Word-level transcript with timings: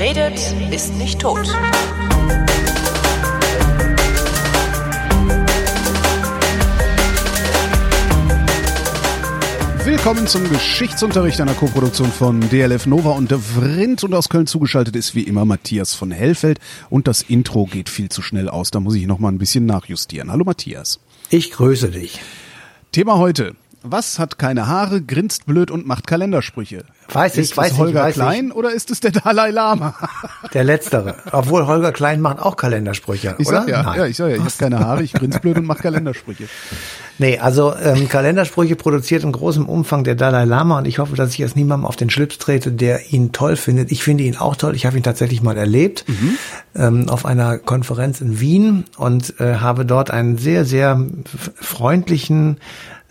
Wer 0.00 0.16
redet, 0.16 0.54
ist 0.72 0.94
nicht 0.94 1.20
tot. 1.20 1.46
Willkommen 9.84 10.26
zum 10.26 10.48
Geschichtsunterricht 10.48 11.42
einer 11.42 11.52
Koproduktion 11.52 12.10
von 12.10 12.40
DLF 12.48 12.86
Nova 12.86 13.10
und 13.10 13.30
der 13.30 13.40
Vrindt 13.40 14.02
und 14.02 14.14
aus 14.14 14.30
Köln 14.30 14.46
zugeschaltet 14.46 14.96
ist 14.96 15.14
wie 15.14 15.24
immer 15.24 15.44
Matthias 15.44 15.94
von 15.94 16.10
Hellfeld 16.12 16.60
und 16.88 17.06
das 17.06 17.20
Intro 17.20 17.66
geht 17.66 17.90
viel 17.90 18.08
zu 18.08 18.22
schnell 18.22 18.48
aus, 18.48 18.70
da 18.70 18.80
muss 18.80 18.94
ich 18.94 19.06
noch 19.06 19.18
mal 19.18 19.28
ein 19.28 19.36
bisschen 19.36 19.66
nachjustieren. 19.66 20.32
Hallo 20.32 20.44
Matthias. 20.46 20.98
Ich 21.28 21.50
grüße 21.50 21.90
dich. 21.90 22.20
Thema 22.92 23.18
heute. 23.18 23.54
Was 23.82 24.18
hat 24.18 24.38
keine 24.38 24.66
Haare, 24.66 25.00
grinst 25.00 25.46
blöd 25.46 25.70
und 25.70 25.86
macht 25.86 26.06
Kalendersprüche? 26.06 26.84
Weiß 27.08 27.34
ich, 27.34 27.40
ist 27.50 27.56
weiß 27.56 27.72
es 27.72 27.78
Holger 27.78 28.00
ich, 28.00 28.06
weiß 28.08 28.14
Klein 28.14 28.48
ich. 28.48 28.54
oder 28.54 28.72
ist 28.72 28.90
es 28.90 29.00
der 29.00 29.10
Dalai 29.10 29.50
Lama? 29.50 29.94
Der 30.52 30.64
Letztere. 30.64 31.14
Obwohl 31.32 31.66
Holger 31.66 31.90
Klein 31.92 32.20
macht 32.20 32.40
auch 32.40 32.56
Kalendersprüche, 32.56 33.36
Ich 33.38 33.48
oder? 33.48 33.60
sag 33.62 33.68
ja, 33.68 33.82
Nein. 33.82 33.98
ja, 33.98 34.06
ich 34.06 34.16
sag 34.16 34.28
ja, 34.30 34.36
ich 34.36 34.44
hab 34.44 34.58
keine 34.58 34.80
Haare, 34.80 35.02
ich 35.02 35.12
grinst 35.14 35.40
blöd 35.40 35.56
und 35.56 35.64
mach 35.64 35.78
Kalendersprüche. 35.78 36.48
Nee, 37.18 37.38
also 37.38 37.74
ähm, 37.74 38.08
Kalendersprüche 38.08 38.76
produziert 38.76 39.24
in 39.24 39.32
großem 39.32 39.66
Umfang 39.68 40.04
der 40.04 40.14
Dalai 40.14 40.44
Lama 40.44 40.78
und 40.78 40.86
ich 40.86 40.98
hoffe, 40.98 41.16
dass 41.16 41.30
ich 41.30 41.38
jetzt 41.38 41.56
niemandem 41.56 41.86
auf 41.86 41.96
den 41.96 42.10
Schlips 42.10 42.38
trete, 42.38 42.72
der 42.72 43.12
ihn 43.12 43.32
toll 43.32 43.56
findet. 43.56 43.90
Ich 43.92 44.02
finde 44.04 44.24
ihn 44.24 44.36
auch 44.36 44.56
toll. 44.56 44.74
Ich 44.76 44.84
habe 44.86 44.96
ihn 44.96 45.02
tatsächlich 45.02 45.42
mal 45.42 45.56
erlebt 45.56 46.04
ähm, 46.74 47.08
auf 47.08 47.24
einer 47.24 47.58
Konferenz 47.58 48.20
in 48.20 48.40
Wien 48.40 48.84
und 48.98 49.40
äh, 49.40 49.56
habe 49.56 49.86
dort 49.86 50.10
einen 50.10 50.36
sehr, 50.36 50.64
sehr 50.64 51.00
freundlichen 51.54 52.58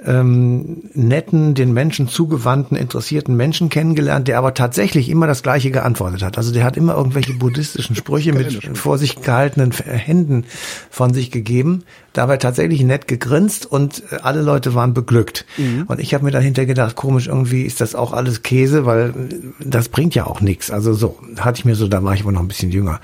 ähm, 0.06 0.84
netten, 0.94 1.56
den 1.56 1.74
Menschen 1.74 2.08
zugewandten, 2.08 2.78
interessierten 2.78 3.36
Menschen 3.36 3.70
kennengelernt, 3.70 4.28
der 4.28 4.38
aber 4.38 4.54
tatsächlich 4.54 5.10
immer 5.10 5.28
das 5.28 5.44
Gleiche 5.44 5.72
geantwortet 5.72 6.24
hat. 6.24 6.38
Also 6.38 6.54
der 6.54 6.64
hat 6.64 6.78
immer 6.78 6.96
irgendwelche 6.96 7.34
buddhistischen 7.34 7.96
Sprüche 7.96 8.34
mit 8.34 8.78
vor 8.78 8.98
sich 8.98 9.22
gehaltenen 9.22 9.72
Händen 9.72 10.46
von 10.90 11.14
sich 11.14 11.32
gegeben, 11.32 11.84
dabei 12.14 12.38
tatsächlich 12.38 12.82
nett 12.84 13.08
gegrinst 13.08 13.66
und 13.66 14.04
äh, 14.12 14.18
alle 14.22 14.42
Leute 14.42 14.74
waren 14.74 14.94
beglückt. 14.94 15.46
Und 15.88 16.00
ich 16.00 16.14
habe 16.14 16.24
mir 16.24 16.32
dahinter 16.32 16.66
gedacht, 16.66 16.96
komisch, 16.96 17.28
irgendwie 17.28 17.64
ist 17.64 17.82
das 17.82 17.96
auch 17.96 18.14
alles 18.14 18.42
Käse, 18.42 18.86
weil 18.86 19.10
äh, 19.10 19.14
das 19.66 19.90
bringt 19.90 20.16
ja 20.16 20.28
auch 20.28 20.40
nichts. 20.40 20.72
Also 20.72 20.94
so, 20.94 21.20
hatte 21.40 21.60
ich 21.60 21.66
mir 21.66 21.76
so, 21.76 21.88
da 21.88 22.04
war 22.04 22.14
ich 22.14 22.22
aber 22.22 22.32
noch 22.32 22.42
ein 22.42 22.48
bisschen 22.48 22.72
jünger. 22.72 23.02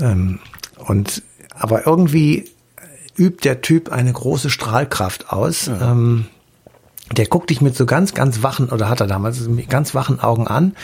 Ähm, 0.00 0.40
und 0.86 1.22
aber 1.54 1.86
irgendwie 1.86 2.44
übt 3.18 3.44
der 3.44 3.60
Typ 3.60 3.90
eine 3.90 4.12
große 4.12 4.50
Strahlkraft 4.50 5.32
aus. 5.32 5.68
Ähm, 5.68 6.26
der 7.16 7.26
guckt 7.26 7.50
dich 7.50 7.60
mit 7.60 7.74
so 7.74 7.86
ganz, 7.86 8.12
ganz 8.14 8.42
wachen, 8.42 8.68
oder 8.68 8.88
hat 8.88 9.00
er 9.00 9.06
damals, 9.06 9.40
mit 9.48 9.70
ganz 9.70 9.94
wachen 9.94 10.20
Augen 10.20 10.46
an 10.46 10.74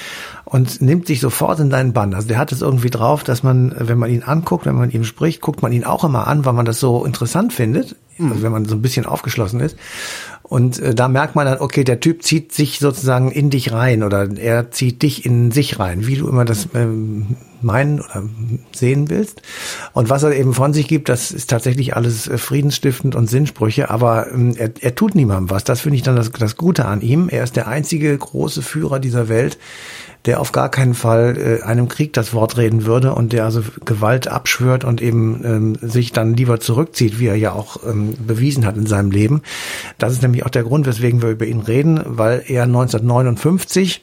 und 0.44 0.80
nimmt 0.80 1.06
sich 1.06 1.20
sofort 1.20 1.60
in 1.60 1.70
deinen 1.70 1.92
Bann. 1.92 2.14
Also 2.14 2.28
der 2.28 2.38
hat 2.38 2.52
es 2.52 2.62
irgendwie 2.62 2.90
drauf, 2.90 3.24
dass 3.24 3.42
man, 3.42 3.74
wenn 3.78 3.98
man 3.98 4.10
ihn 4.10 4.22
anguckt, 4.22 4.66
wenn 4.66 4.74
man 4.74 4.90
ihm 4.90 5.04
spricht, 5.04 5.40
guckt 5.40 5.62
man 5.62 5.72
ihn 5.72 5.84
auch 5.84 6.04
immer 6.04 6.26
an, 6.26 6.44
weil 6.44 6.54
man 6.54 6.64
das 6.64 6.80
so 6.80 7.04
interessant 7.04 7.52
findet, 7.52 7.96
also 8.18 8.42
wenn 8.42 8.52
man 8.52 8.64
so 8.64 8.74
ein 8.74 8.82
bisschen 8.82 9.06
aufgeschlossen 9.06 9.60
ist. 9.60 9.76
Und 10.42 10.78
äh, 10.78 10.94
da 10.94 11.08
merkt 11.08 11.34
man 11.34 11.46
dann, 11.46 11.58
okay, 11.58 11.84
der 11.84 12.00
Typ 12.00 12.22
zieht 12.22 12.52
sich 12.52 12.78
sozusagen 12.78 13.30
in 13.30 13.50
dich 13.50 13.72
rein 13.72 14.02
oder 14.02 14.28
er 14.38 14.70
zieht 14.70 15.02
dich 15.02 15.26
in 15.26 15.50
sich 15.50 15.78
rein, 15.78 16.06
wie 16.06 16.16
du 16.16 16.28
immer 16.28 16.44
das 16.44 16.68
ähm, 16.74 17.36
meinen 17.64 18.00
oder 18.00 18.22
sehen 18.72 19.10
willst. 19.10 19.42
Und 19.92 20.10
was 20.10 20.22
er 20.22 20.32
eben 20.32 20.54
von 20.54 20.72
sich 20.72 20.86
gibt, 20.86 21.08
das 21.08 21.32
ist 21.32 21.50
tatsächlich 21.50 21.96
alles 21.96 22.28
äh, 22.28 22.38
friedensstiftend 22.38 23.14
und 23.14 23.28
Sinnsprüche, 23.28 23.90
aber 23.90 24.30
ähm, 24.32 24.54
er, 24.56 24.70
er 24.80 24.94
tut 24.94 25.14
niemandem 25.14 25.50
was. 25.50 25.64
Das 25.64 25.80
finde 25.80 25.96
ich 25.96 26.02
dann 26.02 26.16
das, 26.16 26.30
das 26.30 26.56
Gute 26.56 26.84
an 26.84 27.00
ihm. 27.00 27.28
Er 27.28 27.44
ist 27.44 27.56
der 27.56 27.66
einzige 27.66 28.16
große 28.16 28.62
Führer 28.62 29.00
dieser 29.00 29.28
Welt, 29.28 29.58
der 30.26 30.40
auf 30.40 30.52
gar 30.52 30.70
keinen 30.70 30.94
Fall 30.94 31.36
äh, 31.36 31.62
einem 31.64 31.88
Krieg 31.88 32.12
das 32.14 32.32
Wort 32.32 32.56
reden 32.56 32.86
würde 32.86 33.14
und 33.14 33.32
der 33.32 33.44
also 33.44 33.62
Gewalt 33.84 34.26
abschwört 34.28 34.84
und 34.84 35.02
eben 35.02 35.42
ähm, 35.44 35.78
sich 35.82 36.12
dann 36.12 36.34
lieber 36.34 36.60
zurückzieht, 36.60 37.18
wie 37.18 37.26
er 37.26 37.36
ja 37.36 37.52
auch 37.52 37.78
ähm, 37.86 38.14
bewiesen 38.26 38.64
hat 38.64 38.76
in 38.76 38.86
seinem 38.86 39.10
Leben. 39.10 39.42
Das 39.98 40.12
ist 40.12 40.22
nämlich 40.22 40.46
auch 40.46 40.50
der 40.50 40.64
Grund, 40.64 40.86
weswegen 40.86 41.20
wir 41.20 41.28
über 41.28 41.46
ihn 41.46 41.60
reden, 41.60 42.00
weil 42.04 42.42
er 42.46 42.62
1959 42.62 44.02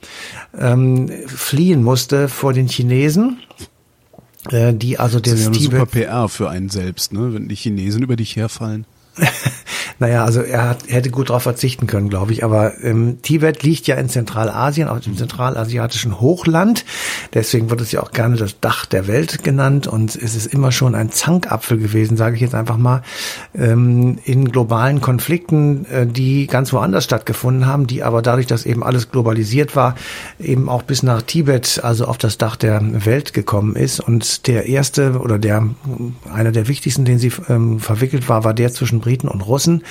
ähm, 0.59 1.09
fliehen 1.25 1.83
musste 1.83 2.27
vor 2.27 2.53
den 2.53 2.67
Chinesen, 2.67 3.39
äh, 4.49 4.73
die 4.73 4.99
also 4.99 5.19
Das 5.19 5.33
ist 5.33 5.41
ja 5.41 5.47
eine 5.47 5.59
super 5.59 5.85
PR 5.87 6.29
für 6.29 6.49
einen 6.49 6.69
selbst, 6.69 7.13
ne? 7.13 7.33
wenn 7.33 7.47
die 7.47 7.55
Chinesen 7.55 8.03
über 8.03 8.15
dich 8.15 8.35
herfallen. 8.35 8.85
Naja, 10.01 10.25
also 10.25 10.41
er, 10.41 10.67
hat, 10.67 10.79
hätte 10.87 11.11
gut 11.11 11.29
darauf 11.29 11.43
verzichten 11.43 11.85
können, 11.85 12.09
glaube 12.09 12.31
ich. 12.31 12.43
Aber 12.43 12.73
ähm, 12.83 13.21
Tibet 13.21 13.61
liegt 13.61 13.85
ja 13.85 13.97
in 13.97 14.09
Zentralasien, 14.09 14.87
auf 14.87 15.01
dem 15.01 15.15
zentralasiatischen 15.15 16.19
Hochland. 16.19 16.85
Deswegen 17.35 17.69
wird 17.69 17.81
es 17.81 17.91
ja 17.91 18.01
auch 18.01 18.09
gerne 18.09 18.35
das 18.35 18.59
Dach 18.59 18.87
der 18.87 19.05
Welt 19.05 19.43
genannt. 19.43 19.85
Und 19.85 20.15
es 20.15 20.35
ist 20.35 20.47
immer 20.47 20.71
schon 20.71 20.95
ein 20.95 21.11
Zankapfel 21.11 21.77
gewesen, 21.77 22.17
sage 22.17 22.33
ich 22.33 22.41
jetzt 22.41 22.55
einfach 22.55 22.77
mal, 22.77 23.03
ähm, 23.53 24.17
in 24.23 24.51
globalen 24.51 25.01
Konflikten, 25.01 25.85
äh, 25.85 26.07
die 26.07 26.47
ganz 26.47 26.73
woanders 26.73 27.03
stattgefunden 27.03 27.67
haben, 27.67 27.85
die 27.85 28.01
aber 28.01 28.23
dadurch, 28.23 28.47
dass 28.47 28.65
eben 28.65 28.83
alles 28.83 29.11
globalisiert 29.11 29.75
war, 29.75 29.93
eben 30.39 30.67
auch 30.67 30.81
bis 30.81 31.03
nach 31.03 31.21
Tibet, 31.21 31.79
also 31.83 32.05
auf 32.05 32.17
das 32.17 32.39
Dach 32.39 32.55
der 32.55 33.05
Welt 33.05 33.33
gekommen 33.33 33.75
ist. 33.75 33.99
Und 33.99 34.47
der 34.47 34.65
erste 34.65 35.19
oder 35.19 35.37
der 35.37 35.63
einer 36.33 36.51
der 36.51 36.67
wichtigsten, 36.67 37.05
den 37.05 37.19
sie 37.19 37.31
ähm, 37.49 37.79
verwickelt 37.79 38.27
war, 38.29 38.43
war 38.43 38.55
der 38.55 38.73
zwischen 38.73 38.99
Briten 38.99 39.27
und 39.27 39.41
Russen 39.41 39.83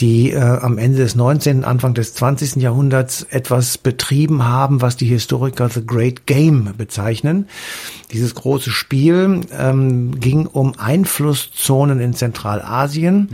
die 0.00 0.32
äh, 0.32 0.40
am 0.40 0.78
Ende 0.78 0.98
des 0.98 1.14
19., 1.14 1.64
Anfang 1.64 1.94
des 1.94 2.14
20. 2.14 2.56
Jahrhunderts 2.56 3.22
etwas 3.30 3.78
betrieben 3.78 4.44
haben, 4.44 4.82
was 4.82 4.96
die 4.96 5.06
Historiker 5.06 5.68
The 5.68 5.86
Great 5.86 6.26
Game 6.26 6.74
bezeichnen. 6.76 7.48
Dieses 8.12 8.34
große 8.34 8.70
Spiel 8.70 9.42
ähm, 9.56 10.18
ging 10.20 10.46
um 10.46 10.78
Einflusszonen 10.78 12.00
in 12.00 12.14
Zentralasien 12.14 13.30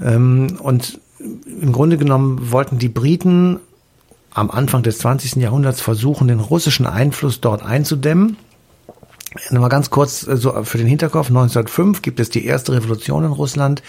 ähm, 0.00 0.58
und 0.60 1.00
im 1.18 1.72
Grunde 1.72 1.96
genommen 1.96 2.52
wollten 2.52 2.78
die 2.78 2.88
Briten 2.88 3.60
am 4.32 4.50
Anfang 4.50 4.82
des 4.82 4.98
20. 4.98 5.36
Jahrhunderts 5.36 5.80
versuchen, 5.80 6.28
den 6.28 6.40
russischen 6.40 6.86
Einfluss 6.86 7.40
dort 7.40 7.64
einzudämmen. 7.64 8.36
Nochmal 9.50 9.70
ganz 9.70 9.90
kurz 9.90 10.26
äh, 10.26 10.36
so 10.36 10.52
für 10.64 10.78
den 10.78 10.86
Hinterkopf. 10.86 11.28
1905 11.28 12.02
gibt 12.02 12.20
es 12.20 12.30
die 12.30 12.44
erste 12.44 12.72
Revolution 12.72 13.24
in 13.24 13.32
Russland 13.32 13.82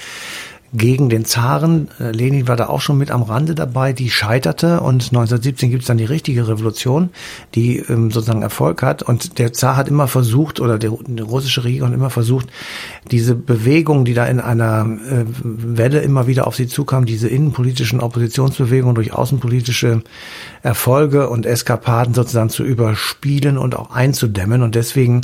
gegen 0.77 1.09
den 1.09 1.25
Zaren. 1.25 1.89
Äh, 1.99 2.11
Lenin 2.11 2.47
war 2.47 2.55
da 2.55 2.67
auch 2.67 2.81
schon 2.81 2.97
mit 2.97 3.11
am 3.11 3.23
Rande 3.23 3.55
dabei, 3.55 3.93
die 3.93 4.09
scheiterte 4.09 4.81
und 4.81 5.03
1917 5.03 5.69
gibt 5.69 5.83
es 5.83 5.87
dann 5.87 5.97
die 5.97 6.05
richtige 6.05 6.47
Revolution, 6.47 7.09
die 7.55 7.77
ähm, 7.77 8.11
sozusagen 8.11 8.41
Erfolg 8.41 8.81
hat 8.83 9.03
und 9.03 9.39
der 9.39 9.53
Zar 9.53 9.77
hat 9.77 9.87
immer 9.87 10.07
versucht 10.07 10.59
oder 10.59 10.77
der, 10.77 10.91
die 11.07 11.21
russische 11.21 11.63
Regierung 11.63 11.89
hat 11.89 11.95
immer 11.95 12.09
versucht, 12.09 12.47
diese 13.11 13.35
Bewegung, 13.35 14.05
die 14.05 14.13
da 14.13 14.25
in 14.25 14.39
einer 14.39 14.85
äh, 14.85 15.25
Welle 15.43 15.99
immer 16.01 16.27
wieder 16.27 16.47
auf 16.47 16.55
sie 16.55 16.67
zukam, 16.67 17.05
diese 17.05 17.27
innenpolitischen 17.27 17.99
Oppositionsbewegungen 17.99 18.95
durch 18.95 19.13
außenpolitische 19.13 20.01
Erfolge 20.61 21.29
und 21.29 21.45
Eskapaden 21.45 22.13
sozusagen 22.13 22.49
zu 22.49 22.63
überspielen 22.63 23.57
und 23.57 23.75
auch 23.75 23.91
einzudämmen 23.91 24.61
und 24.61 24.75
deswegen 24.75 25.21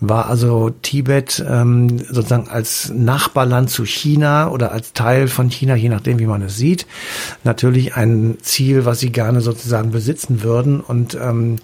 war 0.00 0.28
also 0.28 0.70
Tibet 0.82 1.44
ähm, 1.48 1.98
sozusagen 1.98 2.48
als 2.48 2.92
Nachbarland 2.94 3.70
zu 3.70 3.84
China 3.86 4.48
oder 4.48 4.72
als 4.72 4.83
Teil 4.92 5.28
von 5.28 5.50
China, 5.50 5.74
je 5.74 5.88
nachdem, 5.88 6.18
wie 6.18 6.26
man 6.26 6.42
es 6.42 6.56
sieht, 6.56 6.86
natürlich 7.42 7.96
ein 7.96 8.38
Ziel, 8.42 8.84
was 8.84 9.00
sie 9.00 9.10
gerne 9.10 9.40
sozusagen 9.40 9.90
besitzen 9.90 10.42
würden. 10.42 10.80
Und 10.80 11.14
ähm, 11.14 11.56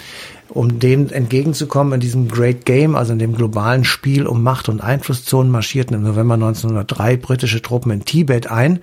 um 0.50 0.78
dem 0.78 1.09
entgegenzukommen 1.09 1.94
in 1.94 2.00
diesem 2.00 2.28
Great 2.28 2.65
Game, 2.65 2.97
also 2.97 3.12
in 3.12 3.19
dem 3.19 3.34
globalen 3.34 3.84
Spiel 3.84 4.27
um 4.27 4.43
Macht 4.43 4.69
und 4.69 4.81
Einflusszonen, 4.81 5.50
marschierten 5.50 5.94
im 5.97 6.03
November 6.03 6.34
1903 6.34 7.16
britische 7.16 7.62
Truppen 7.62 7.93
in 7.93 8.05
Tibet 8.05 8.50
ein. 8.50 8.80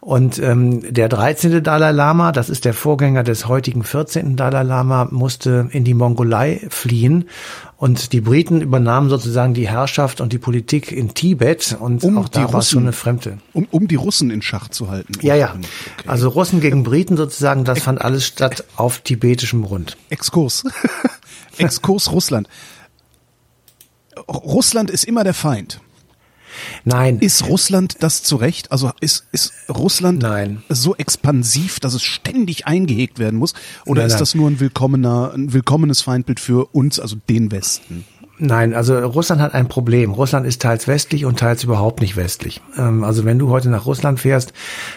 Und 0.00 0.38
ähm, 0.38 0.92
der 0.92 1.08
13. 1.08 1.62
Dalai 1.62 1.92
Lama, 1.92 2.32
das 2.32 2.50
ist 2.50 2.64
der 2.64 2.74
Vorgänger 2.74 3.22
des 3.22 3.46
heutigen 3.46 3.84
14. 3.84 4.36
Dalai 4.36 4.62
Lama, 4.62 5.08
musste 5.10 5.68
in 5.70 5.84
die 5.84 5.94
Mongolei 5.94 6.66
fliehen. 6.68 7.26
Und 7.82 8.12
die 8.12 8.20
Briten 8.20 8.60
übernahmen 8.60 9.10
sozusagen 9.10 9.54
die 9.54 9.68
Herrschaft 9.68 10.20
und 10.20 10.32
die 10.32 10.38
Politik 10.38 10.92
in 10.92 11.14
Tibet. 11.14 11.76
Und 11.80 12.04
Um 12.04 12.16
auch 12.16 12.28
die 12.28 12.38
da 12.38 12.52
war 12.52 12.60
es 12.60 12.70
schon 12.70 12.84
eine 12.84 12.92
Fremde. 12.92 13.38
Um, 13.52 13.66
um 13.72 13.88
die 13.88 13.96
Russen 13.96 14.30
in 14.30 14.40
Schach 14.40 14.68
zu 14.68 14.88
halten. 14.88 15.14
Ja, 15.20 15.34
ja. 15.34 15.56
Okay. 15.56 15.66
Also 16.06 16.28
Russen 16.28 16.60
gegen 16.60 16.84
Briten 16.84 17.16
sozusagen, 17.16 17.64
das 17.64 17.80
fand 17.80 18.00
alles 18.00 18.24
statt 18.24 18.62
auf 18.76 19.00
tibetischem 19.00 19.64
Grund. 19.64 19.96
Exkurs. 20.10 20.62
Exkurs 21.58 22.12
Russland. 22.12 22.48
Russland 24.28 24.90
ist 24.90 25.04
immer 25.04 25.24
der 25.24 25.34
Feind. 25.34 25.80
Nein, 26.84 27.18
Ist 27.18 27.48
Russland 27.48 27.96
das 28.00 28.22
zu 28.22 28.36
Recht? 28.36 28.72
Also 28.72 28.90
ist, 29.00 29.26
ist 29.32 29.52
Russland 29.68 30.22
Nein. 30.22 30.62
so 30.68 30.94
expansiv, 30.96 31.80
dass 31.80 31.94
es 31.94 32.02
ständig 32.02 32.66
eingehegt 32.66 33.18
werden 33.18 33.38
muss? 33.38 33.54
Oder 33.86 34.02
Nein, 34.02 34.10
ist 34.10 34.20
das 34.20 34.34
nur 34.34 34.50
ein 34.50 34.60
willkommener, 34.60 35.32
ein 35.34 35.52
willkommenes 35.52 36.02
Feindbild 36.02 36.40
für 36.40 36.66
uns, 36.74 37.00
also 37.00 37.16
den 37.28 37.50
Westen? 37.52 38.04
Nein, 38.38 38.74
also 38.74 38.98
Russland 38.98 39.40
hat 39.40 39.54
ein 39.54 39.68
Problem. 39.68 40.10
Russland 40.10 40.46
ist 40.46 40.60
teils 40.62 40.88
westlich 40.88 41.24
und 41.24 41.38
teils 41.38 41.62
überhaupt 41.62 42.00
nicht 42.00 42.16
westlich. 42.16 42.60
Ähm, 42.76 43.04
also 43.04 43.24
wenn 43.24 43.38
du 43.38 43.50
heute 43.50 43.68
nach 43.68 43.86
Russland 43.86 44.18
fährst 44.18 44.52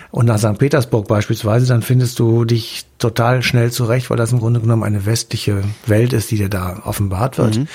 und 0.10 0.25
nach 0.25 0.40
St. 0.40 0.58
Petersburg 0.58 1.08
beispielsweise, 1.08 1.68
dann 1.68 1.84
findest 1.84 2.18
du 2.18 2.46
dich 2.46 2.86
total 2.97 3.44
schnell 3.44 3.71
zurecht, 3.71 4.09
weil 4.09 4.18
das 4.18 4.31
im 4.31 4.39
Grunde 4.39 4.62
genommen 4.62 4.83
eine 4.83 5.06
westliche 5.06 5.63
Welt 5.86 6.13
ist, 6.13 6.31
die 6.31 6.38
dir 6.38 6.50
da 6.50 6.81
offenbart 6.86 7.38
wird. 7.38 7.57
Mhm. 7.57 7.68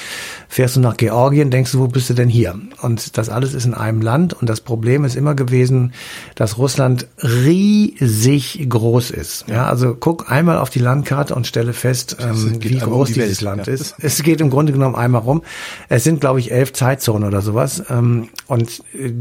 Fährst 0.48 0.76
du 0.76 0.80
nach 0.80 0.96
Georgien, 0.96 1.50
denkst 1.50 1.72
du, 1.72 1.78
wo 1.78 1.88
bist 1.88 2.08
du 2.08 2.14
denn 2.14 2.28
hier? 2.28 2.58
Und 2.80 3.18
das 3.18 3.28
alles 3.28 3.52
ist 3.52 3.66
in 3.66 3.74
einem 3.74 4.00
Land 4.00 4.32
und 4.32 4.48
das 4.48 4.62
Problem 4.62 5.04
ist 5.04 5.16
immer 5.16 5.34
gewesen, 5.34 5.92
dass 6.34 6.56
Russland 6.56 7.06
riesig 7.22 8.66
groß 8.66 9.10
ist. 9.10 9.44
Ja, 9.48 9.66
also 9.66 9.94
guck 9.94 10.30
einmal 10.30 10.56
auf 10.56 10.70
die 10.70 10.78
Landkarte 10.78 11.34
und 11.34 11.46
stelle 11.46 11.74
fest, 11.74 12.16
ähm, 12.18 12.56
wie 12.60 12.78
groß 12.78 13.08
um 13.08 13.14
die 13.14 13.20
dieses 13.20 13.42
Land 13.42 13.66
ja. 13.66 13.74
ist. 13.74 13.96
Es 14.00 14.22
geht 14.22 14.40
im 14.40 14.48
Grunde 14.48 14.72
genommen 14.72 14.94
einmal 14.94 15.20
rum. 15.20 15.42
Es 15.90 16.02
sind, 16.02 16.20
glaube 16.20 16.40
ich, 16.40 16.50
elf 16.50 16.72
Zeitzonen 16.72 17.28
oder 17.28 17.42
sowas. 17.42 17.82
Ähm, 17.90 18.30
und 18.46 18.82
äh, 18.94 19.12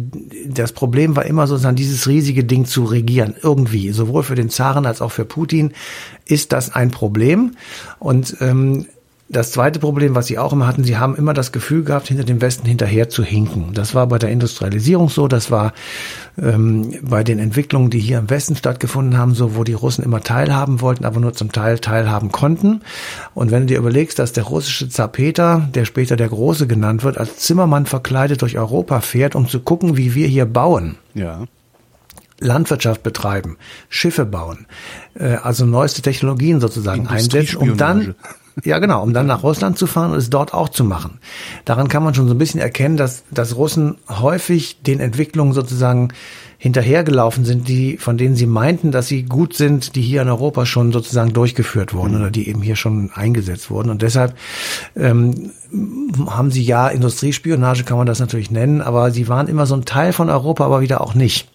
das 0.47 0.71
Problem 0.71 1.17
war 1.17 1.25
immer 1.25 1.45
sozusagen 1.45 1.75
dieses 1.75 2.07
riesige 2.07 2.45
Ding 2.45 2.65
zu 2.65 2.85
regieren, 2.85 3.35
irgendwie, 3.41 3.91
sowohl 3.91 4.23
für 4.23 4.35
den 4.35 4.49
Zaren 4.49 4.85
als 4.85 5.01
auch 5.01 5.11
für 5.11 5.25
Putin 5.25 5.73
ist 6.25 6.51
das 6.51 6.73
ein 6.73 6.91
Problem. 6.91 7.51
Und 7.99 8.37
ähm, 8.41 8.85
das 9.31 9.51
zweite 9.51 9.79
Problem, 9.79 10.15
was 10.15 10.25
sie 10.25 10.39
auch 10.39 10.53
immer 10.53 10.65
hatten, 10.65 10.83
sie 10.83 10.97
haben 10.97 11.15
immer 11.15 11.35
das 11.35 11.51
Gefühl 11.51 11.83
gehabt, 11.83 12.07
hinter 12.07 12.23
dem 12.23 12.41
Westen 12.41 12.65
hinterher 12.65 13.09
zu 13.09 13.23
hinken. 13.23 13.75
Das 13.75 13.93
war 13.93 14.07
bei 14.07 14.17
der 14.17 14.31
Industrialisierung 14.31 15.07
so, 15.09 15.27
das 15.27 15.51
war 15.51 15.73
ähm, 16.41 16.95
bei 17.03 17.23
den 17.23 17.37
Entwicklungen, 17.37 17.91
die 17.91 17.99
hier 17.99 18.17
im 18.17 18.29
Westen 18.31 18.55
stattgefunden 18.55 19.19
haben, 19.19 19.35
so, 19.35 19.55
wo 19.55 19.63
die 19.63 19.73
Russen 19.73 20.03
immer 20.03 20.21
teilhaben 20.21 20.81
wollten, 20.81 21.05
aber 21.05 21.19
nur 21.19 21.33
zum 21.33 21.51
Teil 21.51 21.77
teilhaben 21.77 22.31
konnten. 22.31 22.81
Und 23.35 23.51
wenn 23.51 23.67
du 23.67 23.73
dir 23.73 23.77
überlegst, 23.77 24.17
dass 24.17 24.33
der 24.33 24.45
russische 24.45 24.89
Zar 24.89 25.09
Peter, 25.09 25.69
der 25.75 25.85
später 25.85 26.15
der 26.15 26.29
Große 26.29 26.65
genannt 26.65 27.03
wird, 27.03 27.19
als 27.19 27.37
Zimmermann 27.37 27.85
verkleidet 27.85 28.41
durch 28.41 28.57
Europa 28.57 28.99
fährt, 29.01 29.35
um 29.35 29.47
zu 29.47 29.59
gucken, 29.59 29.95
wie 29.95 30.15
wir 30.15 30.27
hier 30.27 30.45
bauen. 30.45 30.95
Ja 31.13 31.45
Landwirtschaft 32.39 33.03
betreiben, 33.03 33.57
Schiffe 33.89 34.25
bauen, 34.25 34.65
äh, 35.15 35.35
also 35.35 35.65
neueste 35.65 36.01
Technologien 36.01 36.59
sozusagen 36.59 37.07
einsetzen, 37.07 37.57
um 37.57 37.77
dann 37.77 38.15
ja, 38.65 38.79
genau, 38.79 39.03
um 39.03 39.13
dann 39.13 39.27
nach 39.27 39.43
Russland 39.43 39.77
zu 39.77 39.87
fahren 39.87 40.11
und 40.11 40.17
es 40.17 40.29
dort 40.29 40.53
auch 40.53 40.69
zu 40.69 40.83
machen. 40.83 41.19
Daran 41.65 41.87
kann 41.87 42.03
man 42.03 42.13
schon 42.13 42.27
so 42.27 42.33
ein 42.33 42.37
bisschen 42.37 42.59
erkennen, 42.59 42.97
dass, 42.97 43.23
dass 43.31 43.55
Russen 43.55 43.97
häufig 44.09 44.81
den 44.81 44.99
Entwicklungen 44.99 45.53
sozusagen 45.53 46.09
hinterhergelaufen 46.57 47.45
sind, 47.45 47.69
die, 47.69 47.97
von 47.97 48.17
denen 48.17 48.35
sie 48.35 48.45
meinten, 48.45 48.91
dass 48.91 49.07
sie 49.07 49.23
gut 49.23 49.53
sind, 49.53 49.95
die 49.95 50.01
hier 50.01 50.21
in 50.21 50.27
Europa 50.27 50.65
schon 50.65 50.91
sozusagen 50.91 51.31
durchgeführt 51.31 51.93
wurden 51.93 52.17
oder 52.17 52.31
die 52.31 52.49
eben 52.49 52.61
hier 52.61 52.75
schon 52.75 53.11
eingesetzt 53.13 53.71
wurden. 53.71 53.89
Und 53.89 54.01
deshalb 54.01 54.35
ähm, 54.97 55.51
haben 56.27 56.51
sie 56.51 56.63
ja 56.63 56.89
Industriespionage, 56.89 57.85
kann 57.85 57.97
man 57.97 58.07
das 58.07 58.19
natürlich 58.19 58.51
nennen, 58.51 58.81
aber 58.81 59.11
sie 59.11 59.29
waren 59.29 59.47
immer 59.47 59.65
so 59.65 59.75
ein 59.75 59.85
Teil 59.85 60.11
von 60.11 60.29
Europa, 60.29 60.65
aber 60.65 60.81
wieder 60.81 60.99
auch 60.99 61.13
nicht. 61.13 61.47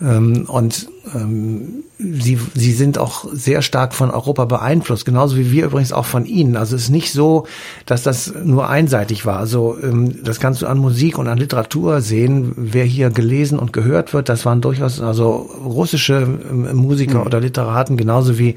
Ähm, 0.00 0.46
und 0.48 0.88
ähm, 1.14 1.84
sie, 1.98 2.38
sie 2.54 2.72
sind 2.72 2.98
auch 2.98 3.26
sehr 3.32 3.62
stark 3.62 3.94
von 3.94 4.10
Europa 4.10 4.44
beeinflusst, 4.44 5.04
genauso 5.04 5.36
wie 5.36 5.50
wir 5.50 5.66
übrigens 5.66 5.92
auch 5.92 6.04
von 6.04 6.24
ihnen. 6.24 6.56
Also 6.56 6.76
es 6.76 6.84
ist 6.84 6.90
nicht 6.90 7.12
so, 7.12 7.46
dass 7.86 8.02
das 8.02 8.32
nur 8.44 8.68
einseitig 8.68 9.26
war. 9.26 9.38
Also 9.38 9.76
ähm, 9.82 10.22
das 10.22 10.40
kannst 10.40 10.62
du 10.62 10.66
an 10.66 10.78
Musik 10.78 11.18
und 11.18 11.28
an 11.28 11.38
Literatur 11.38 12.00
sehen, 12.00 12.52
wer 12.56 12.84
hier 12.84 13.10
gelesen 13.10 13.58
und 13.58 13.72
gehört 13.72 14.14
wird. 14.14 14.28
Das 14.28 14.44
waren 14.46 14.60
durchaus 14.60 15.00
also 15.00 15.50
russische 15.64 16.14
ähm, 16.50 16.74
Musiker 16.76 17.20
mhm. 17.20 17.26
oder 17.26 17.40
Literaten, 17.40 17.96
genauso 17.96 18.38
wie 18.38 18.56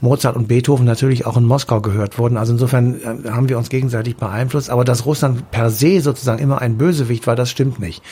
Mozart 0.00 0.36
und 0.36 0.48
Beethoven 0.48 0.84
natürlich 0.84 1.26
auch 1.26 1.36
in 1.36 1.44
Moskau 1.44 1.80
gehört 1.80 2.18
wurden. 2.18 2.36
Also 2.36 2.52
insofern 2.52 2.96
äh, 3.00 3.30
haben 3.30 3.48
wir 3.48 3.58
uns 3.58 3.70
gegenseitig 3.70 4.16
beeinflusst. 4.16 4.70
Aber 4.70 4.84
dass 4.84 5.06
Russland 5.06 5.50
per 5.50 5.70
se 5.70 6.00
sozusagen 6.00 6.38
immer 6.38 6.60
ein 6.60 6.76
Bösewicht 6.76 7.26
war, 7.26 7.36
das 7.36 7.50
stimmt 7.50 7.80
nicht. 7.80 8.02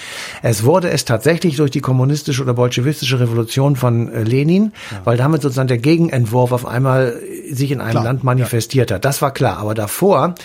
Es 0.43 0.65
wurde 0.65 0.91
es 0.91 1.05
tatsächlich 1.05 1.57
durch 1.57 1.71
die 1.71 1.81
kommunistische 1.81 2.43
oder 2.43 2.55
bolschewistische 2.55 3.21
Revolution 3.21 3.66
von 3.75 4.13
äh, 4.13 4.23
Lenin, 4.23 4.73
ja. 4.93 5.01
weil 5.05 5.17
damit 5.17 5.43
sozusagen 5.43 5.67
der 5.67 5.79
Gegenentwurf 5.79 6.53
auf 6.53 6.65
einmal 6.67 7.21
sich 7.51 7.73
in 7.73 7.81
einem 7.81 7.91
klar, 7.91 8.05
Land 8.05 8.23
manifestiert 8.23 8.91
ja. 8.91 8.97
hat. 8.97 9.05
Das 9.05 9.23
war 9.23 9.33
klar. 9.33 9.59
Aber 9.59 9.75
davor 9.75 10.37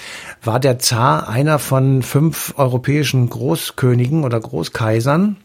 war 0.44 0.60
der 0.60 0.80
Zar 0.80 1.30
einer 1.30 1.60
von 1.60 2.02
fünf 2.02 2.54
europäischen 2.58 3.30
Großkönigen 3.30 4.24
oder 4.24 4.40
Großkaisern, 4.40 5.38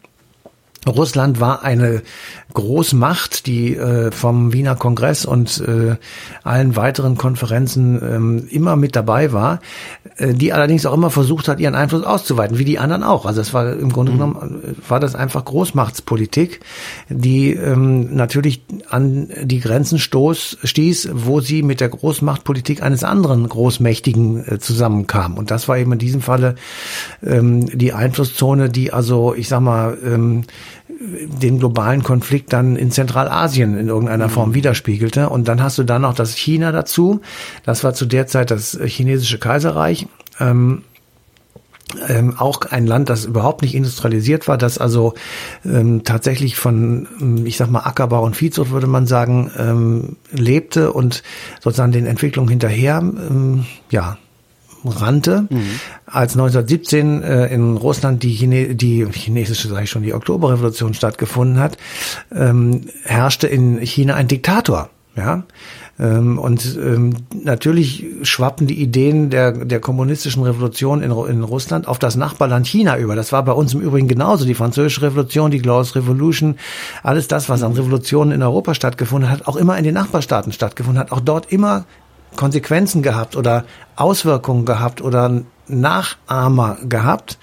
Russland 0.87 1.41
war 1.41 1.63
eine 1.63 2.03
Großmacht, 2.55 3.47
die 3.47 3.77
äh, 3.77 4.11
vom 4.11 4.53
Wiener 4.53 4.77
Kongress 4.77 5.27
und 5.27 5.61
äh, 5.61 5.97
allen 6.43 6.77
weiteren 6.77 7.19
Konferenzen 7.19 8.01
ähm, 8.03 8.47
immer 8.49 8.77
mit 8.77 8.97
dabei 8.97 9.33
war, 9.33 9.61
äh, 10.17 10.33
die 10.33 10.53
allerdings 10.53 10.87
auch 10.87 10.95
immer 10.95 11.11
versucht 11.11 11.49
hat, 11.49 11.61
ihren 11.61 11.75
Einfluss 11.75 12.05
auszuweiten, 12.05 12.59
wie 12.59 12.65
die 12.65 12.79
anderen 12.79 13.03
auch. 13.03 13.27
Also 13.27 13.41
es 13.41 13.53
war 13.53 13.73
im 13.73 13.93
Grunde 13.93 14.13
mhm. 14.13 14.17
genommen 14.17 14.63
äh, 14.65 14.91
war 14.91 15.01
das 15.01 15.15
einfach 15.15 15.45
Großmachtspolitik, 15.45 16.61
die 17.11 17.53
ähm, 17.53 18.15
natürlich 18.15 18.65
an 18.89 19.29
die 19.43 19.61
Grenzen 19.61 19.99
stoß, 19.99 20.59
stieß, 20.63 21.11
wo 21.13 21.41
sie 21.41 21.63
mit 21.63 21.81
der 21.81 21.91
Großmachtpolitik 21.91 22.83
eines 22.83 23.05
anderen 23.05 23.49
Großmächtigen 23.49 24.47
äh, 24.47 24.59
zusammenkam. 24.59 25.37
Und 25.37 25.51
das 25.51 25.69
war 25.69 25.77
eben 25.77 25.93
in 25.93 25.99
diesem 25.99 26.23
Falle 26.23 26.55
ähm, 27.23 27.67
die 27.67 27.93
Einflusszone, 27.93 28.71
die 28.71 28.93
also, 28.93 29.35
ich 29.35 29.49
sag 29.49 29.61
mal, 29.61 29.99
ähm, 30.03 30.45
den 30.99 31.59
globalen 31.59 32.03
Konflikt 32.03 32.53
dann 32.53 32.77
in 32.77 32.91
Zentralasien 32.91 33.77
in 33.77 33.89
irgendeiner 33.89 34.29
Form 34.29 34.51
mhm. 34.51 34.55
widerspiegelte. 34.55 35.29
Und 35.29 35.49
dann 35.49 35.63
hast 35.63 35.79
du 35.79 35.85
dann 35.85 36.03
noch 36.03 36.15
das 36.15 36.35
China 36.35 36.73
dazu. 36.73 37.21
Das 37.65 37.85
war 37.85 37.95
zu 37.95 38.07
der 38.07 38.27
Zeit 38.27 38.51
das 38.51 38.79
chinesische 38.83 39.39
Kaiserreich. 39.39 40.07
Ähm, 40.41 40.83
ähm, 42.09 42.35
auch 42.37 42.63
ein 42.63 42.87
Land, 42.87 43.11
das 43.11 43.27
überhaupt 43.27 43.63
nicht 43.63 43.75
industrialisiert 43.75 44.49
war, 44.49 44.59
das 44.59 44.79
also 44.79 45.15
ähm, 45.65 46.03
tatsächlich 46.03 46.57
von, 46.57 47.07
ähm, 47.21 47.47
ich 47.47 47.57
sag 47.57 47.71
mal, 47.71 47.81
Ackerbau 47.81 48.25
und 48.25 48.35
Viehzucht, 48.35 48.71
würde 48.71 48.89
man 48.89 49.07
sagen, 49.07 49.53
ähm, 49.57 50.17
lebte 50.33 50.93
und 50.93 51.23
sozusagen 51.61 51.93
den 51.93 52.07
Entwicklungen 52.07 52.49
hinterher, 52.49 52.99
ähm, 52.99 53.67
ja, 53.91 54.19
rannte, 54.89 55.47
mhm. 55.51 55.81
als 56.07 56.33
1917 56.33 57.23
äh, 57.23 57.47
in 57.47 57.77
Russland 57.77 58.23
die, 58.23 58.35
Chine 58.35 58.75
die 58.75 59.07
chinesische, 59.11 59.69
sage 59.69 59.85
ich 59.85 59.91
schon, 59.91 60.03
die 60.03 60.15
Oktoberrevolution 60.15 60.95
stattgefunden 60.95 61.59
hat, 61.59 61.77
ähm, 62.35 62.83
herrschte 63.05 63.47
in 63.47 63.79
China 63.79 64.15
ein 64.15 64.29
Diktator. 64.29 64.91
Ja, 65.17 65.45
ähm, 65.99 66.39
und 66.39 66.77
ähm, 66.77 67.15
natürlich 67.33 68.05
schwappen 68.23 68.67
die 68.67 68.81
Ideen 68.83 69.31
der, 69.31 69.53
der 69.53 69.81
kommunistischen 69.81 70.43
Revolution 70.43 71.03
in, 71.03 71.11
in 71.11 71.43
Russland 71.43 71.89
auf 71.89 71.99
das 71.99 72.17
Nachbarland 72.17 72.67
China 72.67 72.99
über. 72.99 73.17
Das 73.17 73.33
war 73.33 73.43
bei 73.43 73.53
uns 73.53 73.73
im 73.73 73.81
Übrigen 73.81 74.09
genauso. 74.09 74.45
Die 74.45 74.55
französische 74.55 75.03
Revolution, 75.03 75.51
die 75.51 75.59
Glorious 75.59 75.97
Revolution, 75.97 76.57
alles 77.03 77.29
das, 77.29 77.49
was 77.49 77.63
an 77.63 77.73
Revolutionen 77.73 78.33
in 78.33 78.43
Europa 78.43 78.75
stattgefunden 78.75 79.31
hat, 79.31 79.47
auch 79.47 79.57
immer 79.57 79.79
in 79.79 79.85
den 79.85 79.95
Nachbarstaaten 79.95 80.53
stattgefunden 80.53 81.01
hat, 81.01 81.13
auch 81.13 81.21
dort 81.21 81.51
immer 81.51 81.87
Konsequenzen 82.37 83.03
gehabt 83.03 83.37
oder 83.37 83.65
Auswirkungen 83.97 84.65
gehabt 84.65 85.03
oder 85.03 85.43
Nachahmer 85.69 86.79
gehabt. 86.89 87.39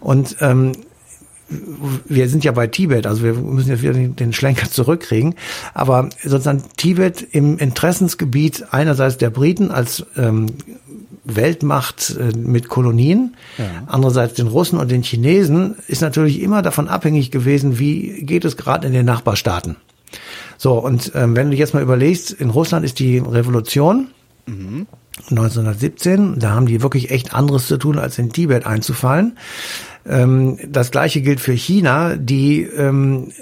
Und 0.00 0.36
ähm, 0.40 0.72
wir 2.06 2.28
sind 2.28 2.44
ja 2.44 2.52
bei 2.52 2.66
Tibet, 2.66 3.06
also 3.06 3.22
wir 3.22 3.34
müssen 3.34 3.70
jetzt 3.70 3.82
wieder 3.82 3.92
den 3.92 4.32
Schlenker 4.32 4.70
zurückkriegen, 4.70 5.34
aber 5.74 6.08
sozusagen 6.22 6.62
Tibet 6.76 7.26
im 7.32 7.58
Interessensgebiet 7.58 8.66
einerseits 8.70 9.18
der 9.18 9.30
Briten 9.30 9.70
als 9.70 10.06
ähm, 10.16 10.46
Weltmacht 11.24 12.16
äh, 12.18 12.36
mit 12.36 12.68
Kolonien, 12.68 13.36
ja. 13.58 13.64
andererseits 13.86 14.34
den 14.34 14.48
Russen 14.48 14.78
und 14.78 14.90
den 14.90 15.02
Chinesen, 15.02 15.76
ist 15.86 16.02
natürlich 16.02 16.40
immer 16.40 16.62
davon 16.62 16.88
abhängig 16.88 17.30
gewesen, 17.30 17.78
wie 17.78 18.24
geht 18.24 18.44
es 18.44 18.56
gerade 18.56 18.86
in 18.86 18.92
den 18.92 19.06
Nachbarstaaten. 19.06 19.76
So, 20.58 20.74
und 20.78 21.12
ähm, 21.14 21.36
wenn 21.36 21.50
du 21.50 21.56
jetzt 21.56 21.74
mal 21.74 21.82
überlegst, 21.82 22.32
in 22.32 22.50
Russland 22.50 22.84
ist 22.84 22.98
die 22.98 23.18
Revolution, 23.18 24.08
1917, 24.46 26.38
da 26.38 26.50
haben 26.50 26.66
die 26.66 26.82
wirklich 26.82 27.10
echt 27.10 27.34
anderes 27.34 27.66
zu 27.66 27.76
tun, 27.76 27.98
als 27.98 28.18
in 28.18 28.32
Tibet 28.32 28.66
einzufallen. 28.66 29.38
Ähm, 30.06 30.58
das 30.66 30.90
gleiche 30.90 31.22
gilt 31.22 31.40
für 31.40 31.52
China, 31.52 32.16
die 32.16 32.62
ähm, 32.62 33.32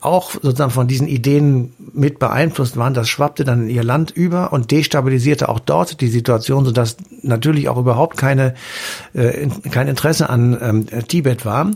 auch 0.00 0.32
sozusagen 0.32 0.70
von 0.70 0.86
diesen 0.86 1.08
Ideen 1.08 1.72
mit 1.92 2.18
beeinflusst 2.18 2.76
waren. 2.76 2.94
Das 2.94 3.08
schwappte 3.08 3.44
dann 3.44 3.64
in 3.64 3.70
ihr 3.70 3.84
Land 3.84 4.10
über 4.10 4.52
und 4.52 4.70
destabilisierte 4.70 5.48
auch 5.48 5.60
dort 5.60 6.00
die 6.00 6.08
Situation, 6.08 6.64
sodass 6.64 6.96
natürlich 7.22 7.68
auch 7.68 7.76
überhaupt 7.76 8.16
keine, 8.16 8.54
äh, 9.12 9.48
kein 9.70 9.88
Interesse 9.88 10.30
an 10.30 10.56
ähm, 10.60 10.86
Tibet 11.08 11.44
war 11.44 11.72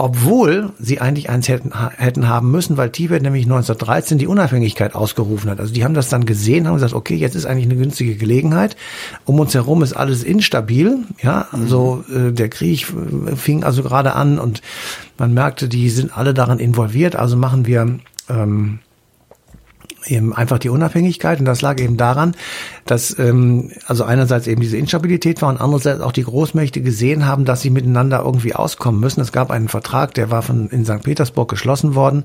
obwohl 0.00 0.72
sie 0.78 1.00
eigentlich 1.00 1.28
eins 1.28 1.48
hätten, 1.48 1.72
hätten 1.96 2.26
haben 2.26 2.50
müssen, 2.50 2.78
weil 2.78 2.88
Tibet 2.88 3.22
nämlich 3.22 3.44
1913 3.44 4.16
die 4.16 4.26
Unabhängigkeit 4.26 4.94
ausgerufen 4.94 5.50
hat. 5.50 5.60
Also 5.60 5.74
die 5.74 5.84
haben 5.84 5.92
das 5.92 6.08
dann 6.08 6.24
gesehen, 6.24 6.66
haben 6.66 6.74
gesagt, 6.74 6.94
okay, 6.94 7.16
jetzt 7.16 7.34
ist 7.34 7.44
eigentlich 7.44 7.66
eine 7.66 7.76
günstige 7.76 8.16
Gelegenheit. 8.16 8.76
Um 9.26 9.38
uns 9.38 9.52
herum 9.52 9.82
ist 9.82 9.92
alles 9.92 10.24
instabil, 10.24 11.00
ja, 11.22 11.48
also 11.52 12.02
äh, 12.08 12.32
der 12.32 12.48
Krieg 12.48 12.86
fing 13.36 13.62
also 13.62 13.82
gerade 13.82 14.14
an 14.14 14.38
und 14.38 14.62
man 15.18 15.34
merkte, 15.34 15.68
die 15.68 15.90
sind 15.90 16.16
alle 16.16 16.32
daran 16.32 16.58
involviert, 16.58 17.14
also 17.14 17.36
machen 17.36 17.66
wir 17.66 17.98
ähm, 18.30 18.78
eben 20.06 20.34
einfach 20.34 20.58
die 20.58 20.68
Unabhängigkeit 20.68 21.38
und 21.38 21.44
das 21.44 21.62
lag 21.62 21.80
eben 21.80 21.96
daran, 21.96 22.34
dass 22.86 23.18
ähm, 23.18 23.70
also 23.86 24.04
einerseits 24.04 24.46
eben 24.46 24.60
diese 24.60 24.76
Instabilität 24.76 25.42
war 25.42 25.48
und 25.48 25.60
andererseits 25.60 26.00
auch 26.00 26.12
die 26.12 26.24
Großmächte 26.24 26.80
gesehen 26.80 27.26
haben, 27.26 27.44
dass 27.44 27.60
sie 27.60 27.70
miteinander 27.70 28.22
irgendwie 28.24 28.54
auskommen 28.54 29.00
müssen. 29.00 29.20
Es 29.20 29.32
gab 29.32 29.50
einen 29.50 29.68
Vertrag, 29.68 30.14
der 30.14 30.30
war 30.30 30.42
von 30.42 30.68
in 30.68 30.84
St. 30.84 31.02
Petersburg 31.02 31.48
geschlossen 31.48 31.94
worden, 31.94 32.24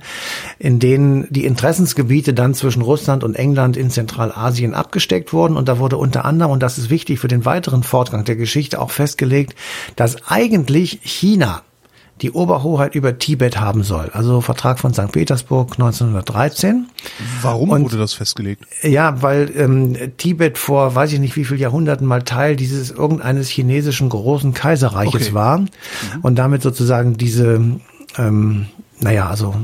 in 0.60 0.80
denen 0.80 1.28
die 1.30 1.46
Interessensgebiete 1.46 2.34
dann 2.34 2.54
zwischen 2.54 2.82
Russland 2.82 3.24
und 3.24 3.36
England 3.36 3.78
in 3.78 3.90
Zentralasien 3.90 4.74
abgesteckt 4.74 5.34
wurden 5.34 5.58
und 5.58 5.68
da 5.68 5.80
wurde 5.80 5.98
unter 5.98 6.26
anderem 6.26 6.52
und 6.52 6.64
das 6.64 6.78
ist 6.78 6.90
wichtig 6.90 7.20
für 7.20 7.28
den 7.28 7.46
weiteren 7.46 7.84
Fortgang 7.84 8.24
der 8.24 8.36
Geschichte 8.36 8.82
auch 8.82 8.92
festgelegt, 8.92 9.56
dass 9.96 10.28
eigentlich 10.28 11.00
China 11.04 11.62
die 12.22 12.32
Oberhoheit 12.32 12.96
über 12.96 13.18
Tibet 13.18 13.60
haben 13.60 13.84
soll. 13.84 14.10
Also 14.14 14.40
Vertrag 14.40 14.80
von 14.80 14.94
St. 14.94 15.12
Petersburg 15.12 15.74
1913. 15.74 16.88
Warum 17.42 17.72
und, 17.72 17.84
wurde 17.84 17.98
das 17.98 18.14
festgelegt? 18.14 18.64
Ja, 18.84 19.22
weil 19.22 19.52
ähm, 19.56 19.96
Tibet 20.18 20.58
vor 20.58 20.96
weiß 20.96 21.12
ich 21.14 21.20
nicht 21.20 21.36
wie 21.36 21.44
viel 21.44 21.60
Jahrhunderten 21.60 22.08
mal 22.08 22.24
Teil 22.24 22.56
dieses 22.56 22.92
irgendeines 22.92 23.50
chinesischen 23.50 24.10
großen 24.10 24.54
Kaiserreiches 24.54 25.28
okay. 25.28 25.34
war 25.34 25.58
mhm. 25.60 25.68
und 26.22 26.36
damit 26.36 26.62
sozusagen 26.62 27.18
diese 27.18 27.62
ähm, 28.18 28.68
naja, 29.00 29.30
also 29.30 29.56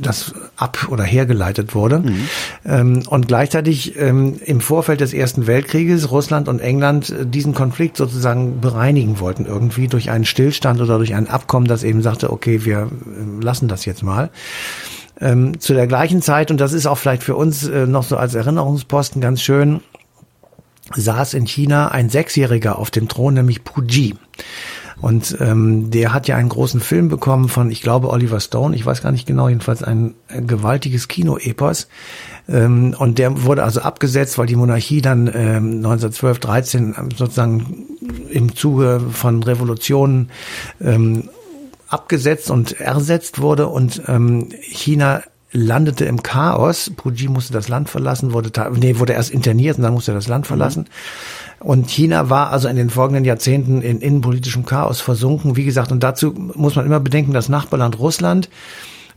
das 0.00 0.34
ab 0.56 0.88
oder 0.90 1.04
hergeleitet 1.04 1.74
wurde. 1.74 2.00
Mhm. 2.00 2.28
Ähm, 2.64 3.02
und 3.08 3.28
gleichzeitig 3.28 3.96
ähm, 3.98 4.40
im 4.44 4.60
Vorfeld 4.60 5.00
des 5.00 5.12
Ersten 5.12 5.46
Weltkrieges 5.46 6.10
Russland 6.10 6.48
und 6.48 6.60
England 6.60 7.10
äh, 7.10 7.26
diesen 7.26 7.54
Konflikt 7.54 7.96
sozusagen 7.96 8.60
bereinigen 8.60 9.20
wollten 9.20 9.46
irgendwie 9.46 9.88
durch 9.88 10.10
einen 10.10 10.24
Stillstand 10.24 10.80
oder 10.80 10.98
durch 10.98 11.14
ein 11.14 11.28
Abkommen, 11.28 11.66
das 11.66 11.84
eben 11.84 12.02
sagte, 12.02 12.32
okay, 12.32 12.64
wir 12.64 12.78
äh, 12.78 13.44
lassen 13.44 13.68
das 13.68 13.84
jetzt 13.84 14.02
mal. 14.02 14.30
Ähm, 15.20 15.60
zu 15.60 15.74
der 15.74 15.86
gleichen 15.86 16.22
Zeit, 16.22 16.50
und 16.50 16.60
das 16.60 16.72
ist 16.72 16.86
auch 16.86 16.96
vielleicht 16.96 17.22
für 17.22 17.36
uns 17.36 17.68
äh, 17.68 17.86
noch 17.86 18.04
so 18.04 18.16
als 18.16 18.34
Erinnerungsposten 18.34 19.20
ganz 19.20 19.42
schön, 19.42 19.80
saß 20.94 21.34
in 21.34 21.46
China 21.46 21.88
ein 21.88 22.08
Sechsjähriger 22.08 22.78
auf 22.78 22.90
dem 22.90 23.08
Thron, 23.08 23.34
nämlich 23.34 23.64
Puji. 23.64 24.16
Und 25.00 25.36
ähm, 25.40 25.90
der 25.90 26.12
hat 26.12 26.28
ja 26.28 26.36
einen 26.36 26.50
großen 26.50 26.80
Film 26.80 27.08
bekommen 27.08 27.48
von, 27.48 27.70
ich 27.70 27.80
glaube, 27.80 28.10
Oliver 28.10 28.40
Stone, 28.40 28.76
ich 28.76 28.84
weiß 28.84 29.02
gar 29.02 29.12
nicht 29.12 29.26
genau, 29.26 29.48
jedenfalls 29.48 29.82
ein, 29.82 30.14
ein 30.28 30.46
gewaltiges 30.46 31.08
Kinoepos. 31.08 31.88
Ähm, 32.48 32.94
und 32.98 33.18
der 33.18 33.44
wurde 33.44 33.64
also 33.64 33.80
abgesetzt, 33.80 34.36
weil 34.36 34.46
die 34.46 34.56
Monarchie 34.56 35.00
dann 35.00 35.26
ähm, 35.28 35.76
1912, 35.76 36.38
13 36.38 36.94
sozusagen 37.16 37.86
im 38.30 38.54
Zuge 38.54 39.00
von 39.10 39.42
Revolutionen 39.42 40.30
ähm, 40.80 41.30
abgesetzt 41.88 42.50
und 42.50 42.80
ersetzt 42.80 43.40
wurde 43.40 43.66
und 43.66 44.02
ähm, 44.06 44.50
China 44.60 45.22
landete 45.52 46.04
im 46.04 46.22
Chaos. 46.22 46.90
Puji 46.94 47.28
musste 47.28 47.52
das 47.52 47.68
Land 47.68 47.88
verlassen, 47.88 48.32
wurde, 48.32 48.50
nee, 48.78 48.98
wurde 48.98 49.14
erst 49.14 49.30
interniert 49.30 49.78
und 49.78 49.82
dann 49.82 49.94
musste 49.94 50.12
er 50.12 50.14
das 50.14 50.28
Land 50.28 50.46
verlassen. 50.46 50.82
Mhm. 50.82 51.49
Und 51.60 51.90
China 51.90 52.30
war 52.30 52.50
also 52.50 52.68
in 52.68 52.76
den 52.76 52.90
folgenden 52.90 53.24
Jahrzehnten 53.24 53.82
in 53.82 54.00
innenpolitischem 54.00 54.64
Chaos 54.64 55.00
versunken. 55.00 55.56
Wie 55.56 55.64
gesagt, 55.64 55.92
und 55.92 56.02
dazu 56.02 56.32
muss 56.54 56.74
man 56.74 56.86
immer 56.86 57.00
bedenken, 57.00 57.32
das 57.32 57.48
Nachbarland 57.48 57.98
Russland 57.98 58.48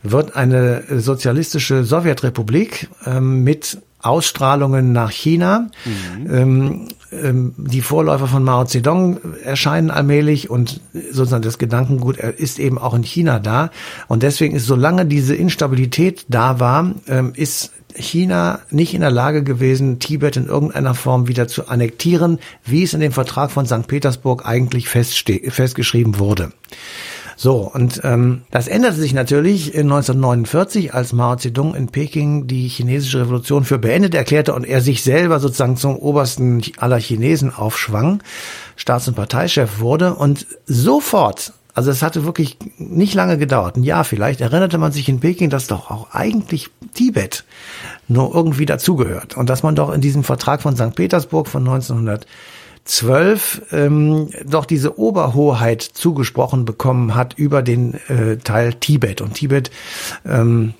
wird 0.02 0.36
eine 0.36 0.84
sozialistische 1.00 1.84
Sowjetrepublik 1.84 2.90
ähm, 3.06 3.42
mit 3.42 3.78
Ausstrahlungen 4.04 4.92
nach 4.92 5.10
China. 5.10 5.70
Mhm. 5.86 6.34
Ähm, 6.34 6.88
ähm, 7.10 7.54
die 7.56 7.80
Vorläufer 7.80 8.26
von 8.26 8.44
Mao 8.44 8.64
Zedong 8.66 9.18
erscheinen 9.42 9.90
allmählich 9.90 10.50
und 10.50 10.82
sozusagen 10.92 11.42
das 11.42 11.56
Gedankengut 11.56 12.18
ist 12.18 12.58
eben 12.58 12.76
auch 12.76 12.92
in 12.92 13.02
China 13.02 13.38
da. 13.38 13.70
Und 14.06 14.22
deswegen 14.22 14.54
ist, 14.54 14.66
solange 14.66 15.06
diese 15.06 15.34
Instabilität 15.34 16.26
da 16.28 16.60
war, 16.60 16.92
ähm, 17.08 17.32
ist 17.34 17.72
China 17.96 18.60
nicht 18.70 18.94
in 18.94 19.00
der 19.00 19.10
Lage 19.10 19.42
gewesen, 19.42 19.98
Tibet 19.98 20.36
in 20.36 20.46
irgendeiner 20.46 20.94
Form 20.94 21.28
wieder 21.28 21.48
zu 21.48 21.68
annektieren, 21.68 22.38
wie 22.64 22.82
es 22.82 22.94
in 22.94 23.00
dem 23.00 23.12
Vertrag 23.12 23.50
von 23.50 23.66
St. 23.66 23.86
Petersburg 23.86 24.46
eigentlich 24.46 24.88
festgeschrieben 24.88 26.18
wurde. 26.18 26.52
So, 27.36 27.70
und 27.72 28.00
ähm, 28.04 28.42
das 28.50 28.68
änderte 28.68 28.96
sich 28.96 29.12
natürlich 29.12 29.74
in 29.74 29.90
1949, 29.90 30.94
als 30.94 31.12
Mao 31.12 31.36
Zedong 31.36 31.74
in 31.74 31.88
Peking 31.88 32.46
die 32.46 32.68
chinesische 32.68 33.20
Revolution 33.20 33.64
für 33.64 33.78
beendet 33.78 34.14
erklärte 34.14 34.54
und 34.54 34.64
er 34.64 34.80
sich 34.80 35.02
selber 35.02 35.40
sozusagen 35.40 35.76
zum 35.76 35.96
obersten 35.96 36.62
aller 36.78 36.98
Chinesen 36.98 37.52
aufschwang, 37.52 38.22
Staats- 38.76 39.08
und 39.08 39.14
Parteichef 39.14 39.80
wurde 39.80 40.14
und 40.14 40.46
sofort 40.66 41.52
also 41.74 41.90
es 41.90 42.02
hatte 42.02 42.24
wirklich 42.24 42.56
nicht 42.78 43.14
lange 43.14 43.36
gedauert, 43.36 43.76
ein 43.76 43.82
Jahr 43.82 44.04
vielleicht, 44.04 44.40
erinnerte 44.40 44.78
man 44.78 44.92
sich 44.92 45.08
in 45.08 45.20
Peking, 45.20 45.50
dass 45.50 45.66
doch 45.66 45.90
auch 45.90 46.12
eigentlich 46.12 46.70
Tibet 46.94 47.44
nur 48.06 48.32
irgendwie 48.34 48.66
dazugehört 48.66 49.36
und 49.36 49.50
dass 49.50 49.64
man 49.64 49.74
doch 49.74 49.92
in 49.92 50.00
diesem 50.00 50.22
Vertrag 50.22 50.62
von 50.62 50.76
St. 50.76 50.94
Petersburg 50.94 51.48
von 51.48 51.66
1912 51.66 53.62
ähm, 53.72 54.28
doch 54.46 54.66
diese 54.66 54.98
Oberhoheit 54.98 55.82
zugesprochen 55.82 56.64
bekommen 56.64 57.16
hat 57.16 57.34
über 57.34 57.62
den 57.62 57.94
äh, 58.08 58.36
Teil 58.36 58.74
Tibet 58.74 59.20
und 59.20 59.34
Tibet 59.34 59.72
ähm, 60.24 60.74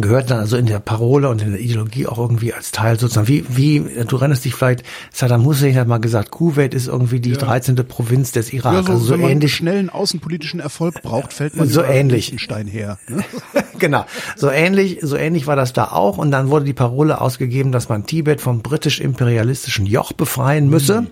gehört 0.00 0.30
dann 0.30 0.40
also 0.40 0.56
in 0.56 0.66
der 0.66 0.78
Parole 0.78 1.28
und 1.28 1.42
in 1.42 1.52
der 1.52 1.60
Ideologie 1.60 2.06
auch 2.06 2.18
irgendwie 2.18 2.52
als 2.52 2.70
Teil 2.70 2.98
sozusagen, 2.98 3.28
wie, 3.28 3.44
wie, 3.48 3.80
du 4.06 4.16
erinnerst 4.16 4.44
dich 4.44 4.54
vielleicht, 4.54 4.82
Saddam 5.12 5.44
Hussein 5.44 5.76
hat 5.76 5.88
mal 5.88 5.98
gesagt, 5.98 6.30
Kuwait 6.30 6.74
ist 6.74 6.86
irgendwie 6.86 7.20
die 7.20 7.30
ja. 7.30 7.36
13. 7.36 7.76
Provinz 7.86 8.32
des 8.32 8.52
Irak. 8.52 8.72
Ja, 8.72 8.82
so, 8.82 8.92
also 8.92 9.04
so 9.04 9.12
wenn 9.14 9.20
man 9.20 9.30
ähnlich. 9.30 9.54
schnellen 9.54 9.90
außenpolitischen 9.90 10.60
Erfolg 10.60 11.02
braucht, 11.02 11.32
fällt 11.32 11.56
man 11.56 11.68
so 11.68 11.82
ähnlich. 11.82 12.34
Stein 12.38 12.66
her. 12.66 12.98
Ne? 13.08 13.24
genau. 13.78 14.04
So 14.36 14.50
ähnlich, 14.50 14.98
so 15.02 15.16
ähnlich 15.16 15.46
war 15.46 15.56
das 15.56 15.72
da 15.72 15.92
auch. 15.92 16.18
Und 16.18 16.30
dann 16.30 16.50
wurde 16.50 16.64
die 16.64 16.74
Parole 16.74 17.20
ausgegeben, 17.20 17.72
dass 17.72 17.88
man 17.88 18.06
Tibet 18.06 18.40
vom 18.40 18.62
britisch-imperialistischen 18.62 19.86
Joch 19.86 20.12
befreien 20.12 20.68
müsse. 20.68 21.02
Mhm. 21.02 21.06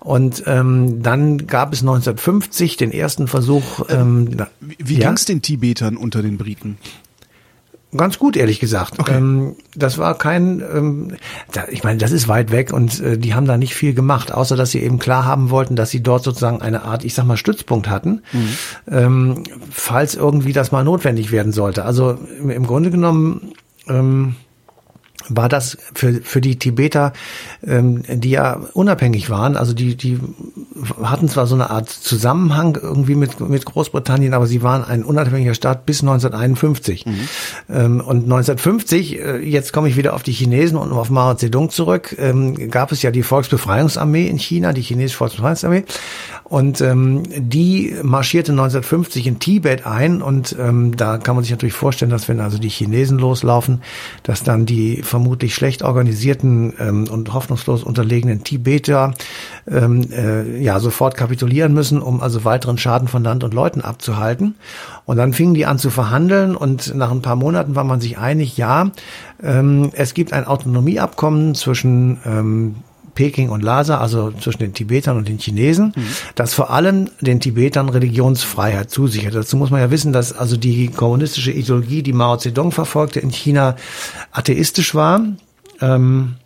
Und 0.00 0.44
ähm, 0.46 1.02
dann 1.02 1.46
gab 1.46 1.72
es 1.72 1.80
1950 1.80 2.76
den 2.76 2.92
ersten 2.92 3.26
Versuch. 3.26 3.88
Ähm, 3.88 4.28
wie 4.60 4.76
wie 4.78 4.94
ja? 4.98 5.08
ging 5.08 5.16
es 5.16 5.24
den 5.24 5.42
Tibetern 5.42 5.96
unter 5.96 6.22
den 6.22 6.38
Briten? 6.38 6.78
Ganz 7.96 8.18
gut, 8.18 8.36
ehrlich 8.36 8.60
gesagt. 8.60 8.98
Okay. 8.98 9.16
Ähm, 9.16 9.56
das 9.74 9.96
war 9.96 10.16
kein, 10.18 10.60
ähm, 10.60 11.16
da, 11.52 11.64
ich 11.70 11.84
meine, 11.84 11.98
das 11.98 12.12
ist 12.12 12.28
weit 12.28 12.50
weg 12.50 12.70
und 12.72 13.00
äh, 13.00 13.16
die 13.16 13.34
haben 13.34 13.46
da 13.46 13.56
nicht 13.56 13.74
viel 13.74 13.94
gemacht, 13.94 14.30
außer 14.30 14.56
dass 14.56 14.72
sie 14.72 14.82
eben 14.82 14.98
klar 14.98 15.24
haben 15.24 15.48
wollten, 15.48 15.74
dass 15.74 15.88
sie 15.88 16.02
dort 16.02 16.22
sozusagen 16.22 16.60
eine 16.60 16.82
Art, 16.82 17.04
ich 17.04 17.14
sag 17.14 17.24
mal, 17.24 17.38
Stützpunkt 17.38 17.88
hatten, 17.88 18.22
mhm. 18.32 18.48
ähm, 18.90 19.44
falls 19.70 20.14
irgendwie 20.14 20.52
das 20.52 20.70
mal 20.70 20.84
notwendig 20.84 21.32
werden 21.32 21.52
sollte. 21.52 21.86
Also 21.86 22.18
im, 22.38 22.50
im 22.50 22.66
Grunde 22.66 22.90
genommen 22.90 23.52
ähm, 23.88 24.36
war 25.28 25.48
das 25.48 25.78
für, 25.94 26.14
für 26.22 26.40
die 26.40 26.58
Tibeter, 26.58 27.12
ähm, 27.66 28.02
die 28.08 28.30
ja 28.30 28.60
unabhängig 28.72 29.30
waren, 29.30 29.56
also 29.56 29.72
die, 29.72 29.96
die 29.96 30.18
hatten 31.02 31.28
zwar 31.28 31.46
so 31.46 31.54
eine 31.54 31.70
Art 31.70 31.88
Zusammenhang 31.88 32.78
irgendwie 32.80 33.14
mit, 33.14 33.40
mit 33.40 33.64
Großbritannien, 33.64 34.34
aber 34.34 34.46
sie 34.46 34.62
waren 34.62 34.84
ein 34.84 35.04
unabhängiger 35.04 35.54
Staat 35.54 35.86
bis 35.86 36.00
1951. 36.00 37.06
Mhm. 37.06 37.12
Ähm, 37.68 38.00
und 38.00 38.24
1950, 38.24 39.18
äh, 39.18 39.36
jetzt 39.38 39.72
komme 39.72 39.88
ich 39.88 39.96
wieder 39.96 40.14
auf 40.14 40.22
die 40.22 40.32
Chinesen 40.32 40.78
und 40.78 40.92
auf 40.92 41.10
Mao 41.10 41.34
Zedong 41.34 41.70
zurück, 41.70 42.16
ähm, 42.18 42.70
gab 42.70 42.92
es 42.92 43.02
ja 43.02 43.10
die 43.10 43.22
Volksbefreiungsarmee 43.22 44.26
in 44.26 44.38
China, 44.38 44.72
die 44.72 44.82
chinesische 44.82 45.18
Volksbefreiungsarmee. 45.18 45.84
Und 46.44 46.80
ähm, 46.80 47.24
die 47.36 47.94
marschierte 48.02 48.52
1950 48.52 49.26
in 49.26 49.38
Tibet 49.38 49.84
ein 49.84 50.22
und 50.22 50.56
ähm, 50.58 50.96
da 50.96 51.18
kann 51.18 51.34
man 51.34 51.44
sich 51.44 51.50
natürlich 51.50 51.74
vorstellen, 51.74 52.10
dass 52.10 52.26
wenn 52.28 52.40
also 52.40 52.56
die 52.56 52.70
Chinesen 52.70 53.18
loslaufen, 53.18 53.82
dass 54.22 54.44
dann 54.44 54.64
die 54.64 55.02
vermutlich 55.18 55.56
schlecht 55.56 55.82
organisierten 55.82 56.74
ähm, 56.78 57.08
und 57.10 57.34
hoffnungslos 57.34 57.82
unterlegenen 57.82 58.44
Tibeter 58.44 59.14
ähm, 59.68 60.06
äh, 60.12 60.62
ja 60.62 60.78
sofort 60.78 61.16
kapitulieren 61.16 61.74
müssen, 61.74 62.00
um 62.00 62.20
also 62.20 62.44
weiteren 62.44 62.78
Schaden 62.78 63.08
von 63.08 63.24
Land 63.24 63.42
und 63.42 63.52
Leuten 63.52 63.80
abzuhalten. 63.80 64.54
Und 65.06 65.16
dann 65.16 65.32
fingen 65.32 65.54
die 65.54 65.66
an 65.66 65.80
zu 65.80 65.90
verhandeln 65.90 66.54
und 66.54 66.94
nach 66.94 67.10
ein 67.10 67.20
paar 67.20 67.34
Monaten 67.34 67.74
war 67.74 67.82
man 67.82 68.00
sich 68.00 68.16
einig, 68.16 68.56
ja, 68.56 68.92
ähm, 69.42 69.90
es 69.92 70.14
gibt 70.14 70.32
ein 70.32 70.46
Autonomieabkommen 70.46 71.56
zwischen 71.56 72.18
ähm, 72.24 72.76
Peking 73.18 73.48
und 73.48 73.64
Lhasa, 73.64 73.98
also 73.98 74.30
zwischen 74.30 74.60
den 74.60 74.74
Tibetern 74.74 75.16
und 75.16 75.26
den 75.26 75.38
Chinesen, 75.38 75.92
mhm. 75.96 76.06
das 76.36 76.54
vor 76.54 76.70
allem 76.70 77.10
den 77.20 77.40
Tibetern 77.40 77.88
Religionsfreiheit 77.88 78.92
zusichert. 78.92 79.34
Dazu 79.34 79.56
muss 79.56 79.70
man 79.70 79.80
ja 79.80 79.90
wissen, 79.90 80.12
dass 80.12 80.32
also 80.32 80.56
die 80.56 80.86
kommunistische 80.86 81.50
Ideologie, 81.50 82.04
die 82.04 82.12
Mao 82.12 82.36
Zedong 82.36 82.70
verfolgte, 82.70 83.18
in 83.18 83.30
China 83.30 83.74
atheistisch 84.30 84.94
war. 84.94 85.20
Ähm, 85.80 86.36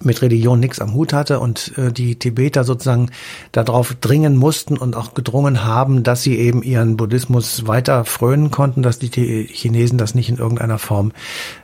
mit 0.00 0.22
Religion 0.22 0.58
nichts 0.58 0.80
am 0.80 0.94
Hut 0.94 1.12
hatte 1.12 1.38
und 1.38 1.76
äh, 1.78 1.92
die 1.92 2.16
Tibeter 2.16 2.64
sozusagen 2.64 3.10
darauf 3.52 3.94
dringen 3.94 4.36
mussten 4.36 4.76
und 4.76 4.96
auch 4.96 5.14
gedrungen 5.14 5.64
haben, 5.64 6.02
dass 6.02 6.22
sie 6.22 6.36
eben 6.36 6.64
ihren 6.64 6.96
Buddhismus 6.96 7.66
weiter 7.68 8.04
frönen 8.04 8.50
konnten, 8.50 8.82
dass 8.82 8.98
die 8.98 9.46
Chinesen 9.46 9.98
das 9.98 10.16
nicht 10.16 10.28
in 10.28 10.38
irgendeiner 10.38 10.78
Form 10.78 11.12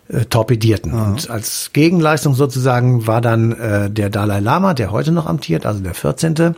äh, 0.09 0.25
torpedierten. 0.25 0.95
Ah. 0.95 1.11
Und 1.11 1.31
als 1.31 1.71
Gegenleistung 1.73 2.35
sozusagen 2.35 3.07
war 3.07 3.21
dann 3.21 3.53
äh, 3.53 3.91
der 3.91 4.11
Dalai 4.11 4.41
Lama, 4.41 4.75
der 4.75 4.91
heute 4.91 5.13
noch 5.13 5.27
amtiert, 5.27 5.67
also 5.67 5.81
der 5.81 5.95
14. 5.95 6.55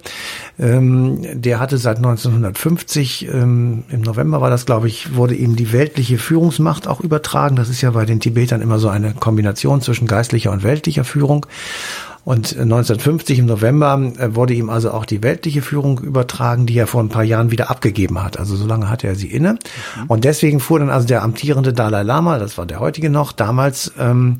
Ähm, 0.59 1.27
der 1.33 1.59
hatte 1.59 1.79
seit 1.79 1.97
1950, 1.97 3.29
ähm, 3.29 3.85
im 3.91 4.01
November 4.03 4.41
war 4.41 4.51
das, 4.51 4.67
glaube 4.67 4.89
ich, 4.89 5.15
wurde 5.15 5.35
ihm 5.35 5.57
die 5.57 5.73
weltliche 5.73 6.19
Führungsmacht 6.19 6.87
auch 6.87 7.01
übertragen. 7.01 7.57
Das 7.57 7.69
ist 7.69 7.81
ja 7.81 7.91
bei 7.91 8.05
den 8.05 8.21
Tibetern 8.21 8.61
immer 8.61 8.79
so 8.79 8.89
eine 8.89 9.15
Kombination 9.15 9.81
zwischen 9.81 10.07
geistlicher 10.07 10.53
und 10.53 10.63
weltlicher 10.63 11.05
Führung. 11.05 11.47
Und 12.25 12.53
1950 12.53 13.39
im 13.39 13.47
November 13.47 14.13
äh, 14.19 14.35
wurde 14.35 14.55
ihm 14.55 14.71
also 14.71 14.91
auch 14.91 15.05
die 15.05 15.23
weltliche 15.23 15.63
Führung 15.63 16.01
übertragen, 16.01 16.67
die 16.67 16.79
er 16.79 16.87
vor 16.87 17.03
ein 17.03 17.09
paar 17.09 17.25
Jahren 17.25 17.51
wieder 17.51 17.71
abgegeben 17.71 18.23
hat. 18.23 18.39
Also 18.39 18.57
so 18.57 18.67
lange 18.67 18.91
hatte 18.91 19.07
er 19.07 19.15
sie 19.15 19.29
inne. 19.29 19.59
Und 20.09 20.25
deswegen 20.25 20.61
fuhr 20.61 20.79
dann 20.79 20.91
also 20.91 21.07
der 21.07 21.23
amtierende 21.23 21.73
Dalai 21.73 22.03
Lama, 22.03 22.39
das 22.39 22.59
war 22.59 22.67
der 22.67 22.81
heutige 22.81 23.11
noch, 23.11 23.33
damals 23.33 23.93
ähm, 23.99 24.39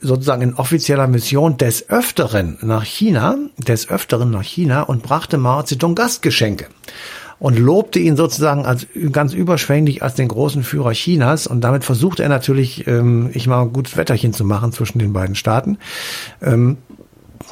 sozusagen 0.00 0.42
in 0.42 0.54
offizieller 0.54 1.06
Mission 1.06 1.56
des 1.56 1.88
Öfteren 1.88 2.58
nach 2.62 2.84
China, 2.84 3.36
des 3.58 3.88
Öfteren 3.88 4.30
nach 4.30 4.42
China 4.42 4.82
und 4.82 5.02
brachte 5.02 5.38
Mao 5.38 5.62
Zedong 5.62 5.94
Gastgeschenke 5.94 6.66
und 7.38 7.58
lobte 7.58 7.98
ihn 7.98 8.16
sozusagen 8.16 8.64
als 8.64 8.86
ganz 9.12 9.34
überschwänglich 9.34 10.02
als 10.02 10.14
den 10.14 10.28
großen 10.28 10.62
Führer 10.62 10.92
Chinas. 10.92 11.46
Und 11.46 11.60
damit 11.62 11.84
versuchte 11.84 12.22
er 12.22 12.28
natürlich, 12.28 12.86
ähm, 12.86 13.30
ich 13.34 13.46
mal 13.46 13.62
ein 13.62 13.72
gutes 13.72 13.96
Wetterchen 13.96 14.32
zu 14.32 14.44
machen 14.44 14.72
zwischen 14.72 14.98
den 14.98 15.12
beiden 15.12 15.34
Staaten. 15.34 15.78
Ähm, 16.40 16.78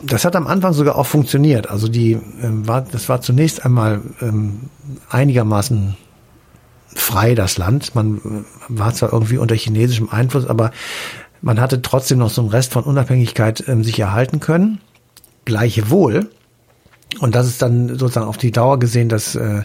das 0.03 0.25
hat 0.25 0.37
am 0.37 0.47
Anfang 0.47 0.73
sogar 0.73 0.97
auch 0.97 1.07
funktioniert. 1.07 1.69
Also 1.69 1.89
die 1.89 2.12
ähm, 2.43 2.67
war, 2.67 2.83
das 2.83 3.09
war 3.09 3.21
zunächst 3.21 3.65
einmal 3.65 4.01
ähm, 4.21 4.71
einigermaßen 5.11 5.97
frei 6.87 7.35
das 7.35 7.59
Land. 7.59 7.95
Man 7.95 8.19
äh, 8.19 8.21
war 8.69 8.95
zwar 8.95 9.12
irgendwie 9.12 9.39
unter 9.39 9.55
chinesischem 9.55 10.11
Einfluss, 10.11 10.47
aber 10.47 10.71
man 11.41 11.61
hatte 11.61 11.83
trotzdem 11.83 12.19
noch 12.19 12.31
so 12.31 12.41
einen 12.43 12.51
Rest 12.51 12.73
von 12.73 12.85
Unabhängigkeit 12.85 13.65
ähm, 13.69 13.85
sich 13.85 13.99
erhalten 13.99 14.41
können. 14.41 14.81
Gleichwohl 15.45 16.29
und 17.21 17.35
das 17.35 17.47
ist 17.47 17.62
dann 17.62 17.89
sozusagen 17.99 18.27
auf 18.27 18.39
die 18.39 18.53
Dauer 18.53 18.79
gesehen 18.79 19.09
das 19.09 19.35
äh, 19.35 19.62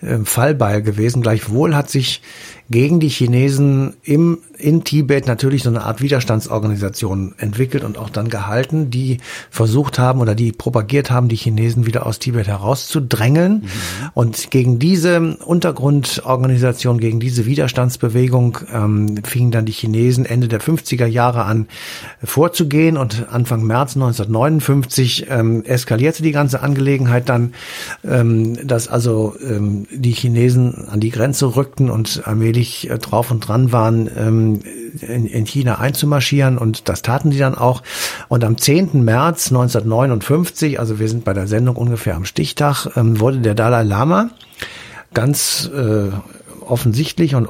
äh, 0.00 0.18
Fallbeil 0.24 0.82
gewesen. 0.82 1.22
Gleichwohl 1.22 1.74
hat 1.74 1.90
sich 1.90 2.22
gegen 2.70 3.00
die 3.00 3.08
Chinesen 3.08 3.94
im, 4.04 4.38
in 4.56 4.84
Tibet 4.84 5.26
natürlich 5.26 5.64
so 5.64 5.70
eine 5.70 5.82
Art 5.82 6.00
Widerstandsorganisation 6.00 7.34
entwickelt 7.36 7.82
und 7.82 7.98
auch 7.98 8.10
dann 8.10 8.28
gehalten, 8.28 8.90
die 8.90 9.18
versucht 9.50 9.98
haben 9.98 10.20
oder 10.20 10.36
die 10.36 10.52
propagiert 10.52 11.10
haben, 11.10 11.28
die 11.28 11.36
Chinesen 11.36 11.84
wieder 11.86 12.06
aus 12.06 12.20
Tibet 12.20 12.46
herauszudrängeln. 12.46 13.52
Mhm. 13.52 13.68
Und 14.14 14.52
gegen 14.52 14.78
diese 14.78 15.36
Untergrundorganisation, 15.44 16.98
gegen 16.98 17.18
diese 17.18 17.44
Widerstandsbewegung 17.44 18.58
ähm, 18.72 19.16
fingen 19.24 19.50
dann 19.50 19.66
die 19.66 19.72
Chinesen 19.72 20.24
Ende 20.24 20.46
der 20.46 20.60
50er 20.60 21.06
Jahre 21.06 21.44
an 21.44 21.66
vorzugehen 22.22 22.96
und 22.96 23.26
Anfang 23.32 23.64
März 23.64 23.96
1959 23.96 25.26
ähm, 25.28 25.64
eskalierte 25.64 26.22
die 26.22 26.30
ganze 26.32 26.62
Angelegenheit 26.62 27.28
dann, 27.28 27.52
ähm, 28.04 28.64
dass 28.64 28.86
also 28.86 29.34
ähm, 29.42 29.88
die 29.90 30.12
Chinesen 30.12 30.86
an 30.88 31.00
die 31.00 31.10
Grenze 31.10 31.56
rückten 31.56 31.90
und 31.90 32.22
allmählich 32.26 32.59
wirklich 32.60 32.90
äh, 32.90 32.98
drauf 32.98 33.30
und 33.30 33.40
dran 33.40 33.72
waren, 33.72 34.10
ähm, 34.16 34.60
in, 35.00 35.46
China 35.46 35.78
einzumarschieren 35.78 36.58
und 36.58 36.88
das 36.88 37.02
taten 37.02 37.30
die 37.30 37.38
dann 37.38 37.54
auch. 37.56 37.82
Und 38.28 38.44
am 38.44 38.58
10. 38.58 39.04
März 39.04 39.50
1959, 39.50 40.78
also 40.78 40.98
wir 40.98 41.08
sind 41.08 41.24
bei 41.24 41.32
der 41.32 41.46
Sendung 41.46 41.76
ungefähr 41.76 42.16
am 42.16 42.24
Stichtag, 42.24 42.86
ähm, 42.96 43.18
wurde 43.20 43.38
der 43.38 43.54
Dalai 43.54 43.82
Lama 43.82 44.30
ganz 45.14 45.70
äh, 45.74 46.10
offensichtlich 46.60 47.34
und 47.34 47.48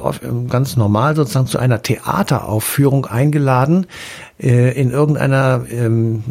ganz 0.49 0.77
normal 0.77 1.15
sozusagen 1.15 1.45
zu 1.45 1.59
einer 1.59 1.83
Theateraufführung 1.83 3.05
eingeladen 3.05 3.85
äh, 4.39 4.71
in 4.71 4.89
irgendeiner 4.89 5.65
ähm, 5.69 6.23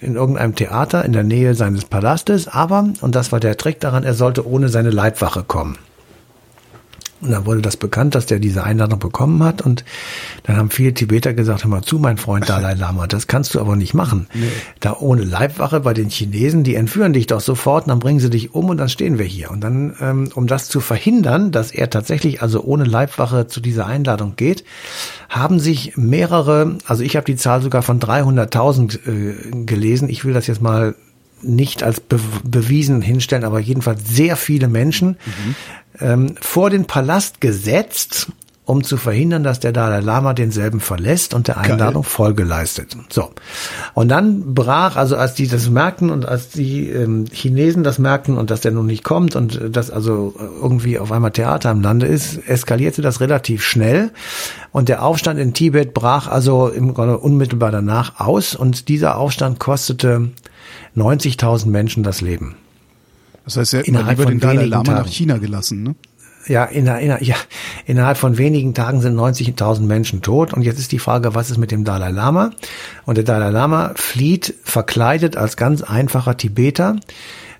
in 0.00 0.14
irgendeinem 0.14 0.54
Theater 0.54 1.04
in 1.04 1.12
der 1.12 1.24
Nähe 1.24 1.56
seines 1.56 1.86
Palastes, 1.86 2.46
aber 2.46 2.90
und 3.00 3.16
das 3.16 3.32
war 3.32 3.40
der 3.40 3.56
Trick 3.56 3.80
daran, 3.80 4.04
er 4.04 4.14
sollte 4.14 4.46
ohne 4.46 4.68
seine 4.68 4.90
Leibwache 4.90 5.42
kommen. 5.42 5.76
Und 7.20 7.30
dann 7.30 7.46
wurde 7.46 7.62
das 7.62 7.76
bekannt, 7.76 8.14
dass 8.14 8.26
der 8.26 8.38
diese 8.38 8.64
Einladung 8.64 8.98
bekommen 8.98 9.42
hat. 9.42 9.62
Und 9.62 9.84
dann 10.44 10.56
haben 10.56 10.70
viele 10.70 10.92
Tibeter 10.92 11.34
gesagt, 11.34 11.64
hör 11.64 11.70
mal 11.70 11.82
zu, 11.82 11.98
mein 11.98 12.18
Freund 12.18 12.48
Dalai 12.48 12.74
Lama, 12.74 13.06
das 13.06 13.26
kannst 13.26 13.54
du 13.54 13.60
aber 13.60 13.76
nicht 13.76 13.94
machen. 13.94 14.26
Nee. 14.34 14.48
Da 14.80 14.96
ohne 14.98 15.22
Leibwache 15.22 15.80
bei 15.80 15.94
den 15.94 16.10
Chinesen, 16.10 16.62
die 16.62 16.74
entführen 16.74 17.12
dich 17.12 17.26
doch 17.26 17.40
sofort 17.40 17.84
und 17.84 17.88
dann 17.88 17.98
bringen 17.98 18.20
sie 18.20 18.30
dich 18.30 18.54
um 18.54 18.68
und 18.68 18.76
dann 18.76 18.88
stehen 18.88 19.18
wir 19.18 19.24
hier. 19.24 19.50
Und 19.50 19.62
dann, 19.62 19.94
ähm, 20.00 20.28
um 20.34 20.46
das 20.46 20.68
zu 20.68 20.80
verhindern, 20.80 21.52
dass 21.52 21.70
er 21.70 21.88
tatsächlich 21.90 22.42
also 22.42 22.62
ohne 22.62 22.84
Leibwache 22.84 23.46
zu 23.46 23.60
dieser 23.60 23.86
Einladung 23.86 24.34
geht, 24.36 24.64
haben 25.28 25.58
sich 25.58 25.96
mehrere, 25.96 26.76
also 26.86 27.02
ich 27.02 27.16
habe 27.16 27.26
die 27.26 27.36
Zahl 27.36 27.62
sogar 27.62 27.82
von 27.82 27.98
300.000 27.98 28.98
äh, 29.06 29.64
gelesen. 29.64 30.08
Ich 30.08 30.24
will 30.24 30.34
das 30.34 30.46
jetzt 30.46 30.60
mal 30.60 30.94
nicht 31.42 31.82
als 31.82 32.00
be 32.00 32.18
bewiesen 32.44 33.02
hinstellen, 33.02 33.44
aber 33.44 33.60
jedenfalls 33.60 34.08
sehr 34.08 34.36
viele 34.36 34.68
Menschen 34.68 35.16
mhm. 35.26 35.54
ähm, 36.00 36.34
vor 36.40 36.70
den 36.70 36.86
Palast 36.86 37.40
gesetzt, 37.40 38.32
um 38.66 38.82
zu 38.82 38.96
verhindern, 38.96 39.44
dass 39.44 39.60
der 39.60 39.70
Dalai 39.70 40.00
Lama 40.00 40.34
denselben 40.34 40.80
verlässt 40.80 41.34
und 41.34 41.46
der 41.46 41.56
Einladung 41.56 42.02
Geil. 42.02 42.10
Folge 42.10 42.42
leistet. 42.42 42.96
So. 43.08 43.30
Und 43.94 44.08
dann 44.08 44.54
brach, 44.54 44.96
also 44.96 45.16
als 45.16 45.34
die 45.34 45.46
das 45.46 45.70
merkten 45.70 46.10
und 46.10 46.26
als 46.26 46.48
die 46.48 46.90
ähm, 46.90 47.26
Chinesen 47.30 47.84
das 47.84 48.00
merkten 48.00 48.36
und 48.36 48.50
dass 48.50 48.62
der 48.62 48.72
nun 48.72 48.86
nicht 48.86 49.04
kommt 49.04 49.36
und 49.36 49.60
äh, 49.60 49.70
dass 49.70 49.92
also 49.92 50.34
irgendwie 50.60 50.98
auf 50.98 51.12
einmal 51.12 51.30
Theater 51.30 51.70
im 51.70 51.80
Lande 51.80 52.06
ist, 52.06 52.38
eskalierte 52.48 53.02
das 53.02 53.20
relativ 53.20 53.62
schnell. 53.62 54.10
Und 54.72 54.88
der 54.88 55.04
Aufstand 55.04 55.38
in 55.38 55.54
Tibet 55.54 55.94
brach 55.94 56.26
also 56.26 56.68
im 56.68 56.92
Grunde 56.92 57.18
unmittelbar 57.18 57.70
danach 57.70 58.18
aus 58.18 58.56
und 58.56 58.88
dieser 58.88 59.16
Aufstand 59.16 59.60
kostete 59.60 60.30
90.000 60.96 61.68
Menschen 61.68 62.02
das 62.02 62.20
Leben. 62.20 62.56
Das 63.44 63.56
heißt, 63.56 63.74
er 63.74 64.06
hat 64.06 64.16
von 64.16 64.26
den 64.26 64.40
Dalai 64.40 64.64
Lama 64.64 64.82
Tagen. 64.82 64.98
nach 64.98 65.06
China 65.06 65.38
gelassen, 65.38 65.84
ne? 65.84 65.94
Ja, 66.48 66.64
inner, 66.64 67.00
inner, 67.00 67.22
ja, 67.22 67.34
innerhalb 67.86 68.18
von 68.18 68.38
wenigen 68.38 68.72
Tagen 68.72 69.00
sind 69.00 69.16
90.000 69.16 69.80
Menschen 69.80 70.22
tot. 70.22 70.52
Und 70.52 70.62
jetzt 70.62 70.78
ist 70.78 70.92
die 70.92 70.98
Frage, 70.98 71.34
was 71.34 71.50
ist 71.50 71.58
mit 71.58 71.70
dem 71.70 71.84
Dalai 71.84 72.10
Lama? 72.10 72.50
Und 73.04 73.16
der 73.16 73.24
Dalai 73.24 73.50
Lama 73.50 73.92
flieht 73.96 74.54
verkleidet 74.62 75.36
als 75.36 75.56
ganz 75.56 75.82
einfacher 75.82 76.36
Tibeter 76.36 76.96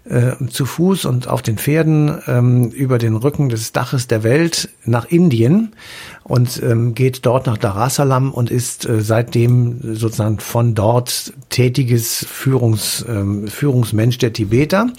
äh, 0.09 0.33
zu 0.49 0.67
Fuß 0.67 1.05
und 1.05 1.29
auf 1.29 1.43
den 1.43 1.59
Pferden 1.59 2.19
ähm, 2.27 2.71
über 2.71 2.99
den 2.99 3.17
Rücken 3.17 3.49
des 3.49 3.73
Daches 3.73 4.07
der 4.07 4.23
Welt 4.23 4.69
nach 4.85 5.07
Indien 5.07 5.75
und 6.23 6.63
ähm, 6.63 6.95
geht 6.95 7.27
dort 7.27 7.47
nach 7.47 7.59
Darasalam 7.59 8.33
und 8.33 8.51
ist 8.51 8.89
äh, 8.89 9.01
seitdem 9.01 9.97
sozusagen 9.97 10.41
von 10.41 10.75
dort 10.75 11.33
tätiges 11.51 12.25
Führungs, 12.29 13.05
ähm, 13.09 13.49
Führungsmensch 13.49 14.19
der 14.19 14.33
Tibeter, 14.33 14.87
mhm. 14.87 14.93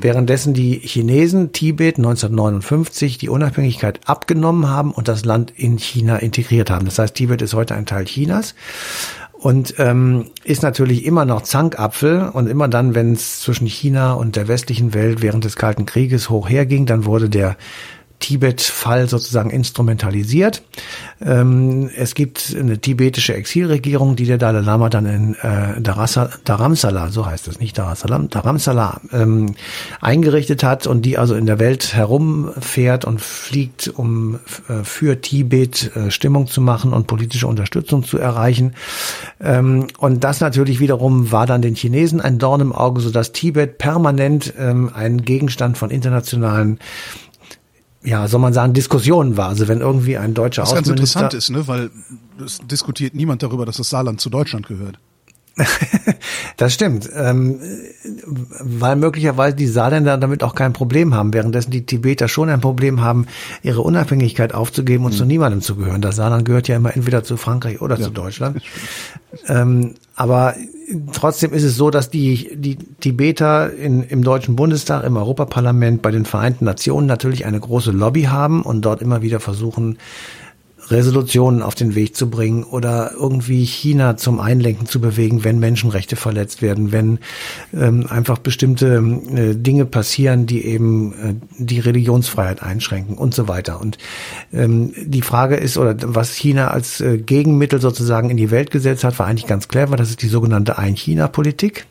währenddessen 0.00 0.54
die 0.54 0.78
Chinesen 0.78 1.52
Tibet 1.52 1.96
1959 1.98 3.18
die 3.18 3.28
Unabhängigkeit 3.28 4.00
abgenommen 4.06 4.68
haben 4.68 4.92
und 4.92 5.08
das 5.08 5.24
Land 5.24 5.52
in 5.56 5.78
China 5.78 6.16
integriert 6.16 6.70
haben. 6.70 6.84
Das 6.86 6.98
heißt, 6.98 7.14
Tibet 7.14 7.42
ist 7.42 7.54
heute 7.54 7.74
ein 7.74 7.86
Teil 7.86 8.04
Chinas 8.04 8.54
und 9.44 9.74
ähm, 9.76 10.30
ist 10.44 10.62
natürlich 10.62 11.04
immer 11.04 11.26
noch 11.26 11.42
Zankapfel. 11.42 12.30
Und 12.32 12.46
immer 12.46 12.66
dann, 12.66 12.94
wenn 12.94 13.12
es 13.12 13.40
zwischen 13.40 13.66
China 13.66 14.14
und 14.14 14.36
der 14.36 14.48
westlichen 14.48 14.94
Welt 14.94 15.20
während 15.20 15.44
des 15.44 15.56
Kalten 15.56 15.84
Krieges 15.84 16.30
hoch 16.30 16.48
herging, 16.48 16.86
dann 16.86 17.04
wurde 17.04 17.28
der 17.28 17.58
Tibet-Fall 18.20 19.08
sozusagen 19.08 19.50
instrumentalisiert. 19.50 20.62
Ähm, 21.20 21.90
es 21.94 22.14
gibt 22.14 22.56
eine 22.58 22.78
tibetische 22.78 23.34
Exilregierung, 23.34 24.16
die 24.16 24.24
der 24.24 24.38
Dalai 24.38 24.60
Lama 24.60 24.88
dann 24.88 25.06
in 25.06 25.34
äh, 25.34 25.80
Darasa, 25.80 26.30
Dharamsala, 26.44 27.10
so 27.10 27.26
heißt 27.26 27.48
es 27.48 27.60
nicht 27.60 27.76
Darasalam, 27.76 28.30
Dharamsala 28.30 29.00
ähm, 29.12 29.54
eingerichtet 30.00 30.64
hat 30.64 30.86
und 30.86 31.02
die 31.02 31.18
also 31.18 31.34
in 31.34 31.44
der 31.44 31.58
Welt 31.58 31.94
herumfährt 31.94 33.04
und 33.04 33.20
fliegt, 33.20 33.88
um 33.88 34.40
äh, 34.68 34.84
für 34.84 35.20
Tibet 35.20 35.94
äh, 35.94 36.10
Stimmung 36.10 36.46
zu 36.46 36.62
machen 36.62 36.94
und 36.94 37.06
politische 37.06 37.46
Unterstützung 37.46 38.04
zu 38.04 38.16
erreichen. 38.16 38.74
Ähm, 39.40 39.88
und 39.98 40.24
das 40.24 40.40
natürlich 40.40 40.80
wiederum 40.80 41.30
war 41.30 41.46
dann 41.46 41.60
den 41.60 41.74
Chinesen 41.74 42.20
ein 42.22 42.38
Dorn 42.38 42.62
im 42.62 42.72
Auge, 42.72 43.02
sodass 43.02 43.32
Tibet 43.32 43.76
permanent 43.76 44.54
ähm, 44.58 44.90
ein 44.94 45.22
Gegenstand 45.22 45.76
von 45.76 45.90
internationalen 45.90 46.78
ja, 48.04 48.28
soll 48.28 48.40
man 48.40 48.52
sagen, 48.52 48.74
Diskussionen 48.74 49.36
war. 49.36 49.48
Also 49.48 49.66
wenn 49.66 49.80
irgendwie 49.80 50.18
ein 50.18 50.34
deutscher 50.34 50.62
Was 50.62 50.74
ganz 50.74 50.88
interessant 50.88 51.34
ist, 51.34 51.50
ne, 51.50 51.66
weil 51.66 51.90
es 52.44 52.58
diskutiert 52.58 53.14
niemand 53.14 53.42
darüber, 53.42 53.64
dass 53.64 53.78
das 53.78 53.88
Saarland 53.88 54.20
zu 54.20 54.30
Deutschland 54.30 54.66
gehört. 54.66 54.98
das 56.56 56.74
stimmt, 56.74 57.08
ähm, 57.14 57.60
weil 58.60 58.96
möglicherweise 58.96 59.54
die 59.54 59.68
Saarländer 59.68 60.18
damit 60.18 60.42
auch 60.42 60.56
kein 60.56 60.72
Problem 60.72 61.14
haben, 61.14 61.32
währenddessen 61.32 61.70
die 61.70 61.86
Tibeter 61.86 62.26
schon 62.26 62.48
ein 62.48 62.60
Problem 62.60 63.00
haben, 63.00 63.26
ihre 63.62 63.80
Unabhängigkeit 63.82 64.52
aufzugeben 64.52 65.04
und 65.04 65.12
mhm. 65.12 65.16
zu 65.16 65.24
niemandem 65.24 65.60
zu 65.60 65.76
gehören. 65.76 66.02
Das 66.02 66.16
Saarland 66.16 66.44
gehört 66.44 66.66
ja 66.66 66.76
immer 66.76 66.94
entweder 66.94 67.22
zu 67.22 67.36
Frankreich 67.36 67.80
oder 67.80 67.96
ja. 67.96 68.04
zu 68.04 68.10
Deutschland. 68.10 68.62
Ähm, 69.48 69.94
aber 70.14 70.54
trotzdem 71.12 71.52
ist 71.52 71.62
es 71.62 71.76
so, 71.76 71.90
dass 71.90 72.10
die, 72.10 72.56
die 72.56 72.76
Tibeter 72.76 73.72
in, 73.72 74.02
im 74.02 74.22
Deutschen 74.22 74.56
Bundestag, 74.56 75.04
im 75.04 75.16
Europaparlament, 75.16 76.02
bei 76.02 76.10
den 76.10 76.24
Vereinten 76.24 76.64
Nationen 76.64 77.06
natürlich 77.06 77.46
eine 77.46 77.60
große 77.60 77.90
Lobby 77.90 78.24
haben 78.24 78.62
und 78.62 78.82
dort 78.82 79.02
immer 79.02 79.22
wieder 79.22 79.40
versuchen, 79.40 79.98
Resolutionen 80.90 81.62
auf 81.62 81.74
den 81.74 81.94
Weg 81.94 82.16
zu 82.16 82.30
bringen 82.30 82.64
oder 82.64 83.12
irgendwie 83.12 83.64
China 83.64 84.16
zum 84.16 84.40
Einlenken 84.40 84.86
zu 84.86 85.00
bewegen, 85.00 85.44
wenn 85.44 85.58
Menschenrechte 85.58 86.16
verletzt 86.16 86.62
werden, 86.62 86.92
wenn 86.92 87.18
ähm, 87.72 88.06
einfach 88.08 88.38
bestimmte 88.38 88.96
äh, 88.96 89.54
Dinge 89.54 89.84
passieren, 89.84 90.46
die 90.46 90.64
eben 90.64 91.12
äh, 91.12 91.34
die 91.58 91.80
Religionsfreiheit 91.80 92.62
einschränken 92.62 93.16
und 93.16 93.34
so 93.34 93.48
weiter. 93.48 93.80
Und 93.80 93.98
ähm, 94.52 94.92
die 95.04 95.22
Frage 95.22 95.56
ist, 95.56 95.78
oder 95.78 95.96
was 96.02 96.34
China 96.34 96.68
als 96.68 97.00
äh, 97.00 97.18
Gegenmittel 97.18 97.80
sozusagen 97.80 98.30
in 98.30 98.36
die 98.36 98.50
Welt 98.50 98.70
gesetzt 98.70 99.04
hat, 99.04 99.18
war 99.18 99.26
eigentlich 99.26 99.46
ganz 99.46 99.68
clever. 99.68 99.96
Das 99.96 100.10
ist 100.10 100.22
die 100.22 100.28
sogenannte 100.28 100.78
Ein-China-Politik 100.78 101.86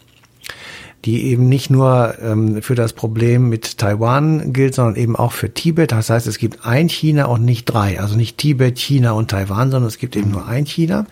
die 1.05 1.25
eben 1.25 1.49
nicht 1.49 1.69
nur 1.69 2.15
ähm, 2.21 2.61
für 2.61 2.75
das 2.75 2.93
Problem 2.93 3.49
mit 3.49 3.77
Taiwan 3.77 4.53
gilt, 4.53 4.75
sondern 4.75 4.95
eben 4.95 5.15
auch 5.15 5.33
für 5.33 5.53
Tibet. 5.53 5.91
Das 5.91 6.09
heißt, 6.09 6.27
es 6.27 6.37
gibt 6.37 6.65
ein 6.65 6.87
China 6.87 7.25
und 7.25 7.43
nicht 7.43 7.65
drei. 7.65 7.99
Also 7.99 8.15
nicht 8.15 8.37
Tibet, 8.37 8.77
China 8.77 9.11
und 9.11 9.29
Taiwan, 9.29 9.69
sondern 9.69 9.89
es 9.89 9.97
gibt 9.97 10.15
eben 10.15 10.31
nur 10.31 10.47
ein 10.47 10.65
China. 10.65 11.05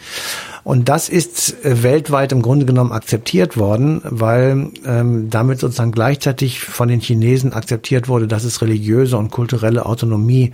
Und 0.64 0.88
das 0.88 1.10
ist 1.10 1.66
äh, 1.66 1.84
weltweit 1.84 2.32
im 2.32 2.42
Grunde 2.42 2.66
genommen 2.66 2.94
akzeptiert 2.94 3.58
worden, 3.58 4.02
weil 4.06 4.70
ähm, 4.86 5.30
damit 5.30 5.60
sozusagen 5.60 5.92
gleichzeitig 5.92 6.62
von 6.62 6.88
den 6.88 7.02
Chinesen 7.02 7.52
akzeptiert 7.52 8.08
wurde, 8.08 8.28
dass 8.28 8.46
es 8.46 8.62
religiöse 8.62 9.18
und 9.18 9.32
kulturelle 9.32 9.86
Autonomie 9.86 10.54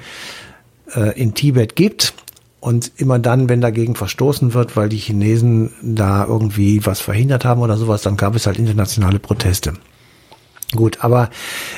äh, 0.95 1.19
in 1.19 1.35
Tibet 1.35 1.75
gibt 1.75 2.13
und 2.59 2.91
immer 2.97 3.19
dann, 3.19 3.49
wenn 3.49 3.61
dagegen 3.61 3.95
verstoßen 3.95 4.53
wird, 4.53 4.75
weil 4.75 4.89
die 4.89 4.97
Chinesen 4.97 5.71
da 5.81 6.25
irgendwie 6.25 6.85
was 6.85 6.99
verhindert 6.99 7.45
haben 7.45 7.61
oder 7.61 7.77
sowas, 7.77 8.01
dann 8.01 8.17
gab 8.17 8.35
es 8.35 8.47
halt 8.47 8.57
internationale 8.57 9.19
Proteste. 9.19 9.73
Gut, 10.75 10.97
aber 11.01 11.29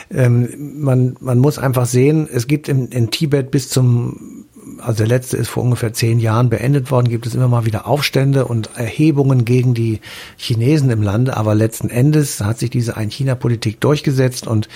ähm, 0.10 0.80
man, 0.82 1.16
man 1.20 1.38
muss 1.38 1.60
einfach 1.60 1.86
sehen, 1.86 2.28
es 2.32 2.48
gibt 2.48 2.68
in, 2.68 2.88
in 2.88 3.12
Tibet 3.12 3.52
bis 3.52 3.70
zum, 3.70 4.46
also 4.80 4.98
der 4.98 5.08
letzte 5.08 5.38
ist 5.38 5.48
vor 5.48 5.62
ungefähr 5.62 5.94
zehn 5.94 6.20
Jahren 6.20 6.50
beendet 6.50 6.90
worden, 6.90 7.08
gibt 7.08 7.28
es 7.28 7.36
immer 7.36 7.48
mal 7.48 7.66
wieder 7.66 7.86
Aufstände 7.86 8.46
und 8.46 8.72
Erhebungen 8.78 9.46
gegen 9.46 9.76
die 9.76 10.00
Chinesen 10.38 10.90
im 10.90 11.04
Lande, 11.04 11.38
aber 11.38 11.54
letzten 11.54 11.92
Endes 11.92 12.42
hat 12.42 12.58
sich 12.58 12.72
diese 12.72 12.98
Ein-China-Politik 12.98 13.80
durchgesetzt 13.80 14.48
und 14.48 14.68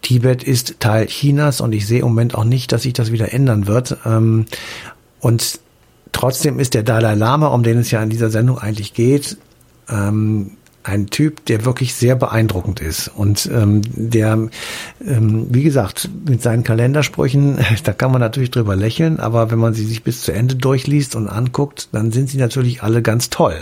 Tibet 0.00 0.42
ist 0.42 0.80
Teil 0.80 1.06
Chinas 1.06 1.60
und 1.60 1.72
ich 1.72 1.86
sehe 1.86 2.00
im 2.00 2.06
Moment 2.06 2.34
auch 2.34 2.42
nicht, 2.42 2.72
dass 2.72 2.82
sich 2.82 2.94
das 2.94 3.12
wieder 3.12 3.32
ändern 3.32 3.68
wird. 3.68 3.96
Ähm, 4.04 4.46
und 5.22 5.60
trotzdem 6.10 6.58
ist 6.58 6.74
der 6.74 6.82
Dalai 6.82 7.14
Lama, 7.14 7.46
um 7.46 7.62
den 7.62 7.78
es 7.78 7.90
ja 7.92 8.02
in 8.02 8.10
dieser 8.10 8.28
Sendung 8.28 8.58
eigentlich 8.58 8.92
geht, 8.92 9.38
ähm, 9.88 10.50
ein 10.84 11.10
Typ, 11.10 11.46
der 11.46 11.64
wirklich 11.64 11.94
sehr 11.94 12.16
beeindruckend 12.16 12.80
ist. 12.80 13.06
Und 13.06 13.48
ähm, 13.54 13.82
der, 13.94 14.48
ähm, 15.06 15.46
wie 15.48 15.62
gesagt, 15.62 16.10
mit 16.26 16.42
seinen 16.42 16.64
Kalendersprüchen, 16.64 17.58
da 17.84 17.92
kann 17.92 18.10
man 18.10 18.20
natürlich 18.20 18.50
drüber 18.50 18.74
lächeln, 18.74 19.20
aber 19.20 19.52
wenn 19.52 19.60
man 19.60 19.74
sie 19.74 19.86
sich 19.86 20.02
bis 20.02 20.22
zu 20.22 20.32
Ende 20.32 20.56
durchliest 20.56 21.14
und 21.14 21.28
anguckt, 21.28 21.90
dann 21.92 22.10
sind 22.10 22.28
sie 22.28 22.38
natürlich 22.38 22.82
alle 22.82 23.00
ganz 23.00 23.30
toll, 23.30 23.54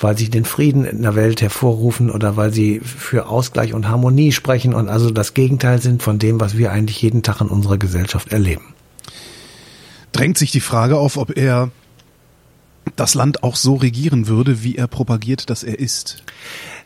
weil 0.00 0.16
sie 0.16 0.30
den 0.30 0.46
Frieden 0.46 0.86
in 0.86 1.02
der 1.02 1.14
Welt 1.14 1.42
hervorrufen 1.42 2.10
oder 2.10 2.38
weil 2.38 2.54
sie 2.54 2.80
für 2.80 3.26
Ausgleich 3.26 3.74
und 3.74 3.86
Harmonie 3.86 4.32
sprechen 4.32 4.72
und 4.72 4.88
also 4.88 5.10
das 5.10 5.34
Gegenteil 5.34 5.82
sind 5.82 6.02
von 6.02 6.18
dem, 6.18 6.40
was 6.40 6.56
wir 6.56 6.72
eigentlich 6.72 7.02
jeden 7.02 7.22
Tag 7.22 7.42
in 7.42 7.48
unserer 7.48 7.76
Gesellschaft 7.76 8.32
erleben 8.32 8.74
drängt 10.20 10.36
sich 10.36 10.50
die 10.50 10.60
Frage 10.60 10.98
auf, 10.98 11.16
ob 11.16 11.34
er 11.38 11.70
das 12.94 13.14
Land 13.14 13.42
auch 13.42 13.56
so 13.56 13.76
regieren 13.76 14.28
würde, 14.28 14.62
wie 14.62 14.76
er 14.76 14.86
propagiert, 14.86 15.48
dass 15.48 15.62
er 15.62 15.78
ist. 15.78 16.22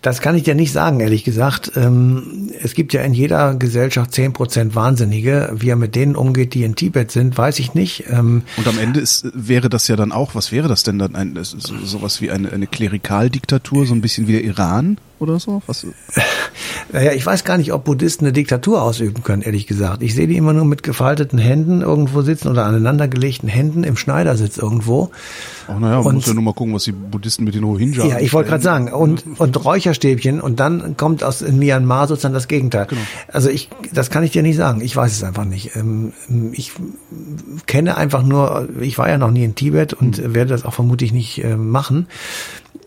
Das 0.04 0.20
kann 0.20 0.36
ich 0.36 0.42
dir 0.42 0.54
nicht 0.54 0.70
sagen, 0.70 1.00
ehrlich 1.00 1.24
gesagt. 1.24 1.72
Ähm, 1.76 2.50
es 2.62 2.74
gibt 2.74 2.92
ja 2.92 3.00
in 3.00 3.14
jeder 3.14 3.54
Gesellschaft 3.54 4.12
zehn 4.12 4.34
Prozent 4.34 4.74
Wahnsinnige. 4.74 5.50
Wie 5.54 5.70
er 5.70 5.76
mit 5.76 5.94
denen 5.94 6.14
umgeht, 6.14 6.52
die 6.52 6.62
in 6.62 6.76
Tibet 6.76 7.10
sind, 7.10 7.38
weiß 7.38 7.58
ich 7.58 7.72
nicht. 7.72 8.04
Ähm, 8.10 8.42
Und 8.58 8.68
am 8.68 8.78
Ende 8.78 9.00
ist, 9.00 9.26
wäre 9.32 9.70
das 9.70 9.88
ja 9.88 9.96
dann 9.96 10.12
auch, 10.12 10.34
was 10.34 10.52
wäre 10.52 10.68
das 10.68 10.82
denn 10.82 10.98
dann? 10.98 11.14
Ein, 11.14 11.38
so, 11.40 11.56
sowas 11.82 12.20
wie 12.20 12.30
eine, 12.30 12.52
eine 12.52 12.66
Klerikaldiktatur, 12.66 13.86
so 13.86 13.94
ein 13.94 14.02
bisschen 14.02 14.28
wie 14.28 14.32
der 14.32 14.44
Iran? 14.44 14.98
oder 15.24 15.40
so? 15.40 15.62
Was? 15.66 15.86
Naja, 16.92 17.12
ich 17.12 17.24
weiß 17.26 17.42
gar 17.44 17.58
nicht, 17.58 17.72
ob 17.72 17.84
Buddhisten 17.84 18.24
eine 18.24 18.32
Diktatur 18.32 18.82
ausüben 18.82 19.24
können, 19.24 19.42
ehrlich 19.42 19.66
gesagt. 19.66 20.02
Ich 20.02 20.14
sehe 20.14 20.28
die 20.28 20.36
immer 20.36 20.52
nur 20.52 20.64
mit 20.64 20.84
gefalteten 20.84 21.38
Händen 21.38 21.80
irgendwo 21.80 22.22
sitzen 22.22 22.48
oder 22.48 22.66
aneinandergelegten 22.66 23.48
Händen 23.48 23.82
im 23.82 23.96
Schneidersitz 23.96 24.58
irgendwo. 24.58 25.10
Ach 25.66 25.78
naja, 25.80 25.96
man 25.96 26.06
und, 26.06 26.14
muss 26.16 26.26
ja 26.26 26.34
nur 26.34 26.44
mal 26.44 26.54
gucken, 26.54 26.74
was 26.74 26.84
die 26.84 26.92
Buddhisten 26.92 27.42
mit 27.44 27.54
den 27.54 27.64
Rohingya 27.64 28.06
Ja, 28.06 28.18
ich 28.20 28.32
wollte 28.32 28.50
gerade 28.50 28.62
sagen. 28.62 28.92
Und, 28.92 29.24
und 29.38 29.64
Räucherstäbchen 29.94 30.40
und 30.40 30.60
dann 30.60 30.96
kommt 30.96 31.24
aus 31.24 31.40
Myanmar 31.42 32.08
sozusagen 32.08 32.34
das 32.34 32.48
Gegenteil. 32.48 32.86
Genau. 32.86 33.00
Also 33.28 33.48
ich, 33.48 33.68
das 33.92 34.10
kann 34.10 34.24
ich 34.24 34.32
dir 34.32 34.42
nicht 34.42 34.56
sagen. 34.56 34.80
Ich 34.80 34.94
weiß 34.94 35.12
es 35.12 35.22
einfach 35.22 35.44
nicht. 35.44 35.76
Ähm, 35.76 36.12
ich 36.52 36.72
kenne 37.66 37.96
einfach 37.96 38.22
nur, 38.22 38.68
ich 38.80 38.98
war 38.98 39.08
ja 39.08 39.18
noch 39.18 39.30
nie 39.30 39.44
in 39.44 39.54
Tibet 39.54 39.92
und 39.92 40.18
hm. 40.18 40.34
werde 40.34 40.50
das 40.50 40.64
auch 40.64 40.74
vermutlich 40.74 41.12
nicht 41.12 41.42
äh, 41.42 41.56
machen. 41.56 42.08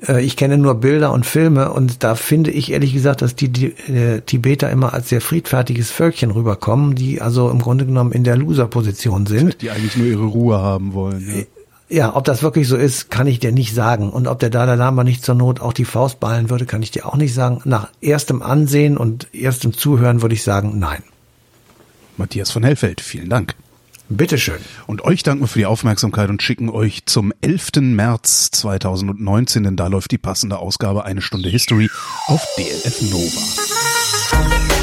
Äh, 0.08 0.24
ich 0.24 0.36
kenne 0.36 0.58
nur 0.58 0.76
Bilder 0.76 1.12
und 1.12 1.26
Filme 1.26 1.72
und 1.72 2.04
da 2.04 2.15
finde 2.15 2.52
ich 2.52 2.72
ehrlich 2.72 2.93
gesagt, 2.93 3.22
dass 3.22 3.36
die, 3.36 3.50
die 3.50 3.67
äh, 3.91 4.22
Tibeter 4.22 4.70
immer 4.70 4.93
als 4.93 5.10
sehr 5.10 5.22
friedfertiges 5.22 5.91
Völkchen 5.91 6.32
rüberkommen, 6.32 6.96
die 6.96 7.22
also 7.22 7.50
im 7.50 7.60
Grunde 7.60 7.86
genommen 7.86 8.12
in 8.12 8.24
der 8.24 8.38
Loser-Position 8.38 9.26
sind. 9.26 9.62
Die 9.62 9.72
eigentlich 9.72 9.96
nur 9.98 10.08
ihre 10.08 10.26
Ruhe 10.26 10.58
haben 10.58 10.93
wollen. 10.93 11.28
Ja. 11.28 11.43
Ja, 11.89 12.15
ob 12.15 12.26
das 12.26 12.43
wirklich 12.43 12.67
so 12.67 12.76
ist, 12.76 13.10
kann 13.10 13.28
ich 13.28 13.39
dir 13.39 13.54
nicht 13.54 13.73
sagen. 13.73 14.10
Und 14.10 14.28
ob 14.28 14.39
der 14.39 14.50
Dalai 14.50 14.76
Lama 14.76 15.06
nicht 15.06 15.23
zur 15.23 15.36
Not 15.36 15.62
auch 15.62 15.71
die 15.71 15.86
Faust 15.86 16.19
ballen 16.19 16.50
würde, 16.50 16.65
kann 16.65 16.82
ich 16.84 16.91
dir 16.91 17.06
auch 17.06 17.15
nicht 17.15 17.34
sagen. 17.34 17.62
Nach 17.63 17.89
erstem 18.02 18.41
Ansehen 18.41 18.97
und 18.97 19.34
erstem 19.34 19.71
Zuhören 19.73 20.21
würde 20.21 20.36
ich 20.36 20.43
sagen, 20.43 20.80
nein. 20.80 21.04
Matthias 22.17 22.52
von 22.52 22.63
Hellfeld, 22.63 23.00
vielen 23.00 23.30
Dank. 23.30 23.56
Bitteschön. 24.10 24.60
Und 24.86 25.04
euch 25.04 25.23
danken 25.23 25.43
wir 25.43 25.47
für 25.47 25.60
die 25.60 25.65
Aufmerksamkeit 25.65 26.30
und 26.30 26.41
schicken 26.41 26.69
euch 26.69 27.06
zum 27.06 27.34
11. 27.41 27.71
März 27.82 28.52
2019, 28.52 29.63
denn 29.63 29.76
da 29.76 29.88
läuft 29.88 30.12
die 30.12 30.17
passende 30.17 30.60
Ausgabe 30.60 31.06
Eine 31.06 31.21
Stunde 31.21 31.50
History 31.50 31.89
auf 32.28 32.45
DLF 32.58 33.02
Nova. 33.12 34.77